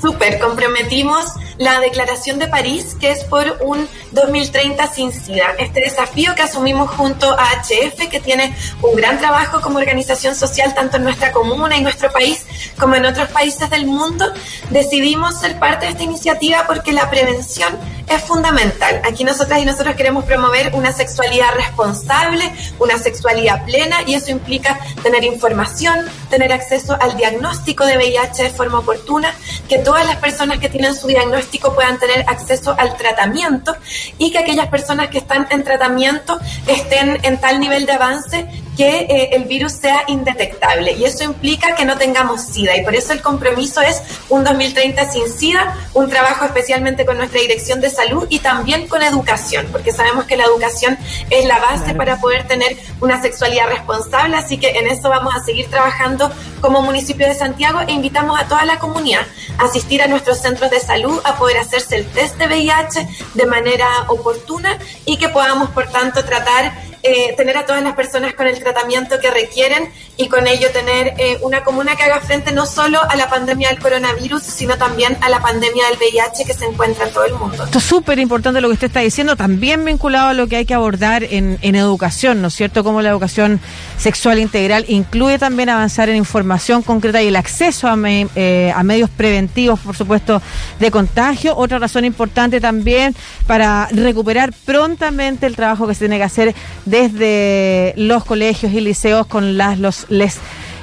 Súper, 0.00 0.38
comprometimos 0.38 1.26
la 1.58 1.80
Declaración 1.80 2.38
de 2.38 2.46
París, 2.46 2.96
que 3.00 3.10
es 3.10 3.24
por 3.24 3.58
un 3.62 3.88
2030 4.12 4.86
sin 4.92 5.12
SIDA. 5.12 5.54
Este 5.58 5.80
desafío 5.80 6.34
que 6.36 6.42
asumimos 6.42 6.90
junto 6.92 7.32
a 7.32 7.46
HF, 7.62 8.08
que 8.08 8.20
tiene 8.20 8.54
un 8.80 8.94
gran 8.94 9.18
trabajo 9.18 9.60
como 9.60 9.78
organización 9.78 10.36
social 10.36 10.72
tanto 10.74 10.98
en 10.98 11.04
nuestra 11.04 11.32
comuna 11.32 11.76
y 11.76 11.82
nuestro 11.82 12.12
país 12.12 12.46
como 12.78 12.94
en 12.94 13.06
otros 13.06 13.28
países 13.30 13.68
del 13.70 13.86
mundo, 13.86 14.24
decidimos 14.70 15.40
ser 15.40 15.58
parte 15.58 15.86
de 15.86 15.92
esta 15.92 16.04
iniciativa 16.04 16.64
porque 16.66 16.92
la 16.92 17.10
prevención 17.10 17.76
es 18.08 18.22
fundamental. 18.22 19.02
Aquí 19.04 19.24
nosotras 19.24 19.60
y 19.60 19.64
nosotros 19.64 19.96
queremos 19.96 20.24
promover 20.24 20.70
una 20.74 20.92
sexualidad 20.92 21.54
responsable, 21.54 22.52
una 22.78 22.98
sexualidad 22.98 23.64
plena 23.64 24.02
y 24.06 24.14
eso 24.14 24.30
implica 24.30 24.78
tener 25.02 25.24
información, 25.24 26.06
tener 26.30 26.52
acceso 26.52 26.96
al 27.00 27.16
diagnóstico 27.16 27.84
de 27.84 27.96
VIH 27.96 28.44
de 28.44 28.50
forma 28.50 28.78
oportuna, 28.78 29.34
que 29.68 29.78
todas 29.88 30.04
las 30.04 30.16
personas 30.16 30.58
que 30.58 30.68
tienen 30.68 30.94
su 30.94 31.06
diagnóstico 31.06 31.74
puedan 31.74 31.98
tener 31.98 32.22
acceso 32.28 32.74
al 32.76 32.94
tratamiento 32.98 33.74
y 34.18 34.30
que 34.30 34.36
aquellas 34.36 34.66
personas 34.66 35.08
que 35.08 35.16
están 35.16 35.46
en 35.48 35.64
tratamiento 35.64 36.38
estén 36.66 37.18
en 37.22 37.40
tal 37.40 37.58
nivel 37.58 37.86
de 37.86 37.92
avance 37.92 38.46
que 38.78 39.08
eh, 39.10 39.30
el 39.32 39.44
virus 39.46 39.72
sea 39.72 40.04
indetectable. 40.06 40.92
Y 40.92 41.04
eso 41.04 41.24
implica 41.24 41.74
que 41.74 41.84
no 41.84 41.98
tengamos 41.98 42.42
SIDA. 42.42 42.76
Y 42.76 42.84
por 42.84 42.94
eso 42.94 43.12
el 43.12 43.20
compromiso 43.20 43.80
es 43.80 44.00
un 44.28 44.44
2030 44.44 45.10
sin 45.10 45.28
SIDA, 45.28 45.76
un 45.94 46.08
trabajo 46.08 46.44
especialmente 46.44 47.04
con 47.04 47.18
nuestra 47.18 47.40
Dirección 47.40 47.80
de 47.80 47.90
Salud 47.90 48.28
y 48.30 48.38
también 48.38 48.86
con 48.86 49.02
educación, 49.02 49.66
porque 49.72 49.90
sabemos 49.90 50.26
que 50.26 50.36
la 50.36 50.44
educación 50.44 50.96
es 51.28 51.44
la 51.46 51.58
base 51.58 51.92
para 51.96 52.20
poder 52.20 52.46
tener 52.46 52.76
una 53.00 53.20
sexualidad 53.20 53.66
responsable. 53.66 54.36
Así 54.36 54.58
que 54.58 54.68
en 54.68 54.86
eso 54.86 55.08
vamos 55.08 55.34
a 55.34 55.44
seguir 55.44 55.68
trabajando 55.68 56.30
como 56.60 56.80
municipio 56.80 57.26
de 57.26 57.34
Santiago 57.34 57.80
e 57.80 57.90
invitamos 57.90 58.38
a 58.38 58.46
toda 58.46 58.64
la 58.64 58.78
comunidad 58.78 59.26
a 59.58 59.64
asistir 59.64 60.02
a 60.02 60.06
nuestros 60.06 60.38
centros 60.38 60.70
de 60.70 60.78
salud, 60.78 61.20
a 61.24 61.34
poder 61.34 61.58
hacerse 61.58 61.96
el 61.96 62.06
test 62.06 62.36
de 62.36 62.46
VIH 62.46 63.08
de 63.34 63.46
manera 63.46 63.88
oportuna 64.06 64.78
y 65.04 65.16
que 65.16 65.28
podamos, 65.28 65.70
por 65.70 65.88
tanto, 65.88 66.24
tratar 66.24 66.72
eh, 67.02 67.34
tener 67.36 67.56
a 67.56 67.64
todas 67.66 67.82
las 67.82 67.94
personas 67.94 68.34
con 68.34 68.46
el 68.46 68.58
tratamiento 68.58 69.20
que 69.20 69.30
requieren 69.30 69.90
y 70.16 70.28
con 70.28 70.46
ello 70.46 70.68
tener 70.72 71.14
eh, 71.18 71.38
una 71.42 71.62
comuna 71.62 71.94
que 71.96 72.02
haga 72.02 72.20
frente 72.20 72.52
no 72.52 72.66
solo 72.66 73.00
a 73.02 73.16
la 73.16 73.28
pandemia 73.28 73.68
del 73.68 73.78
coronavirus, 73.78 74.42
sino 74.42 74.76
también 74.76 75.16
a 75.20 75.28
la 75.28 75.40
pandemia 75.40 75.84
del 75.88 75.98
VIH 75.98 76.44
que 76.44 76.54
se 76.54 76.64
encuentra 76.64 77.06
en 77.06 77.12
todo 77.12 77.24
el 77.24 77.34
mundo. 77.34 77.64
Esto 77.64 77.78
es 77.78 77.84
súper 77.84 78.18
importante 78.18 78.60
lo 78.60 78.68
que 78.68 78.74
usted 78.74 78.88
está 78.88 79.00
diciendo, 79.00 79.36
también 79.36 79.84
vinculado 79.84 80.28
a 80.28 80.34
lo 80.34 80.46
que 80.46 80.56
hay 80.56 80.66
que 80.66 80.74
abordar 80.74 81.22
en, 81.22 81.58
en 81.62 81.76
educación, 81.76 82.42
¿no 82.42 82.48
es 82.48 82.54
cierto? 82.54 82.82
Como 82.82 83.02
la 83.02 83.10
educación 83.10 83.60
sexual 83.96 84.38
integral 84.38 84.84
incluye 84.88 85.38
también 85.38 85.68
avanzar 85.68 86.08
en 86.08 86.16
información 86.16 86.82
concreta 86.82 87.22
y 87.22 87.28
el 87.28 87.36
acceso 87.36 87.88
a, 87.88 87.96
eh, 88.06 88.72
a 88.74 88.82
medios 88.82 89.10
preventivos, 89.10 89.80
por 89.80 89.96
supuesto, 89.96 90.42
de 90.78 90.90
contagio. 90.90 91.56
Otra 91.56 91.78
razón 91.78 92.04
importante 92.04 92.60
también 92.60 93.14
para 93.46 93.88
recuperar 93.92 94.52
prontamente 94.64 95.46
el 95.46 95.56
trabajo 95.56 95.86
que 95.86 95.94
se 95.94 96.00
tiene 96.00 96.18
que 96.18 96.24
hacer 96.24 96.54
desde 96.88 97.94
los 97.96 98.24
colegios 98.24 98.72
y 98.72 98.80
liceos 98.80 99.26
con 99.26 99.56
las 99.56 99.78
los 99.78 100.06
les 100.08 100.38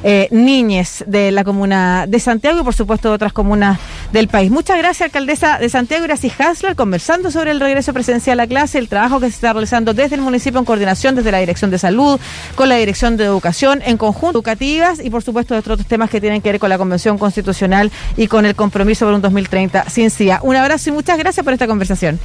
eh, 0.07 0.27
niñes 0.29 1.03
de 1.07 1.31
la 1.31 1.43
comuna 1.43 2.05
de 2.07 2.19
Santiago 2.19 2.59
y 2.59 2.63
por 2.63 2.75
supuesto 2.75 3.09
de 3.09 3.15
otras 3.15 3.33
comunas 3.33 3.79
del 4.11 4.27
país. 4.27 4.51
Muchas 4.51 4.77
gracias, 4.77 5.07
alcaldesa 5.07 5.57
de 5.57 5.67
Santiago, 5.67 6.03
Gracias 6.03 6.39
Hasler, 6.39 6.75
conversando 6.75 7.31
sobre 7.31 7.49
el 7.49 7.59
regreso 7.59 7.91
presencial 7.91 8.39
a 8.39 8.45
clase, 8.45 8.77
el 8.77 8.87
trabajo 8.87 9.19
que 9.19 9.27
se 9.27 9.35
está 9.35 9.53
realizando 9.53 9.95
desde 9.95 10.13
el 10.13 10.21
municipio 10.21 10.59
en 10.59 10.65
coordinación 10.65 11.15
desde 11.15 11.31
la 11.31 11.39
Dirección 11.39 11.71
de 11.71 11.79
Salud, 11.79 12.19
con 12.53 12.69
la 12.69 12.75
Dirección 12.75 13.17
de 13.17 13.23
Educación, 13.23 13.81
en 13.83 13.97
conjunto 13.97 14.37
educativas 14.37 15.03
y 15.03 15.09
por 15.09 15.23
supuesto 15.23 15.55
de 15.55 15.61
otros 15.61 15.83
temas 15.87 16.11
que 16.11 16.21
tienen 16.21 16.41
que 16.41 16.51
ver 16.51 16.59
con 16.59 16.69
la 16.69 16.77
Convención 16.77 17.17
Constitucional 17.17 17.91
y 18.15 18.27
con 18.27 18.45
el 18.45 18.53
compromiso 18.53 19.05
por 19.05 19.15
un 19.15 19.21
2030 19.21 19.89
sin 19.89 20.11
CIA. 20.11 20.39
Un 20.43 20.55
abrazo 20.55 20.89
y 20.89 20.93
muchas 20.93 21.17
gracias 21.17 21.43
por 21.43 21.53
esta 21.53 21.65
conversación. 21.65 22.19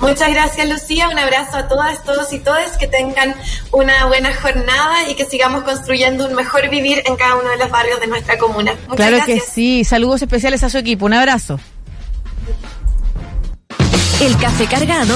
Muchas 0.00 0.30
gracias, 0.30 0.68
Lucía. 0.68 1.08
Un 1.08 1.18
abrazo 1.18 1.56
a 1.56 1.68
todas, 1.68 2.02
todos 2.04 2.32
y 2.32 2.38
todas. 2.38 2.76
Que 2.76 2.86
tengan 2.86 3.34
una 3.72 4.06
buena 4.06 4.34
jornada 4.34 5.08
y 5.08 5.14
que 5.14 5.24
sigamos 5.24 5.64
construyendo 5.64 6.26
un 6.26 6.34
mejor 6.34 6.68
vivir 6.68 7.02
en 7.06 7.16
cada 7.16 7.36
uno 7.36 7.48
de 7.50 7.58
los 7.58 7.70
barrios 7.70 8.00
de 8.00 8.06
nuestra 8.06 8.38
comuna. 8.38 8.72
Muchas 8.88 8.96
claro 8.96 9.24
que 9.24 9.40
sí. 9.40 9.84
Saludos 9.84 10.22
especiales 10.22 10.62
a 10.62 10.70
su 10.70 10.78
equipo. 10.78 11.06
Un 11.06 11.14
abrazo. 11.14 11.58
El 14.20 14.36
café 14.38 14.66
cargado 14.66 15.12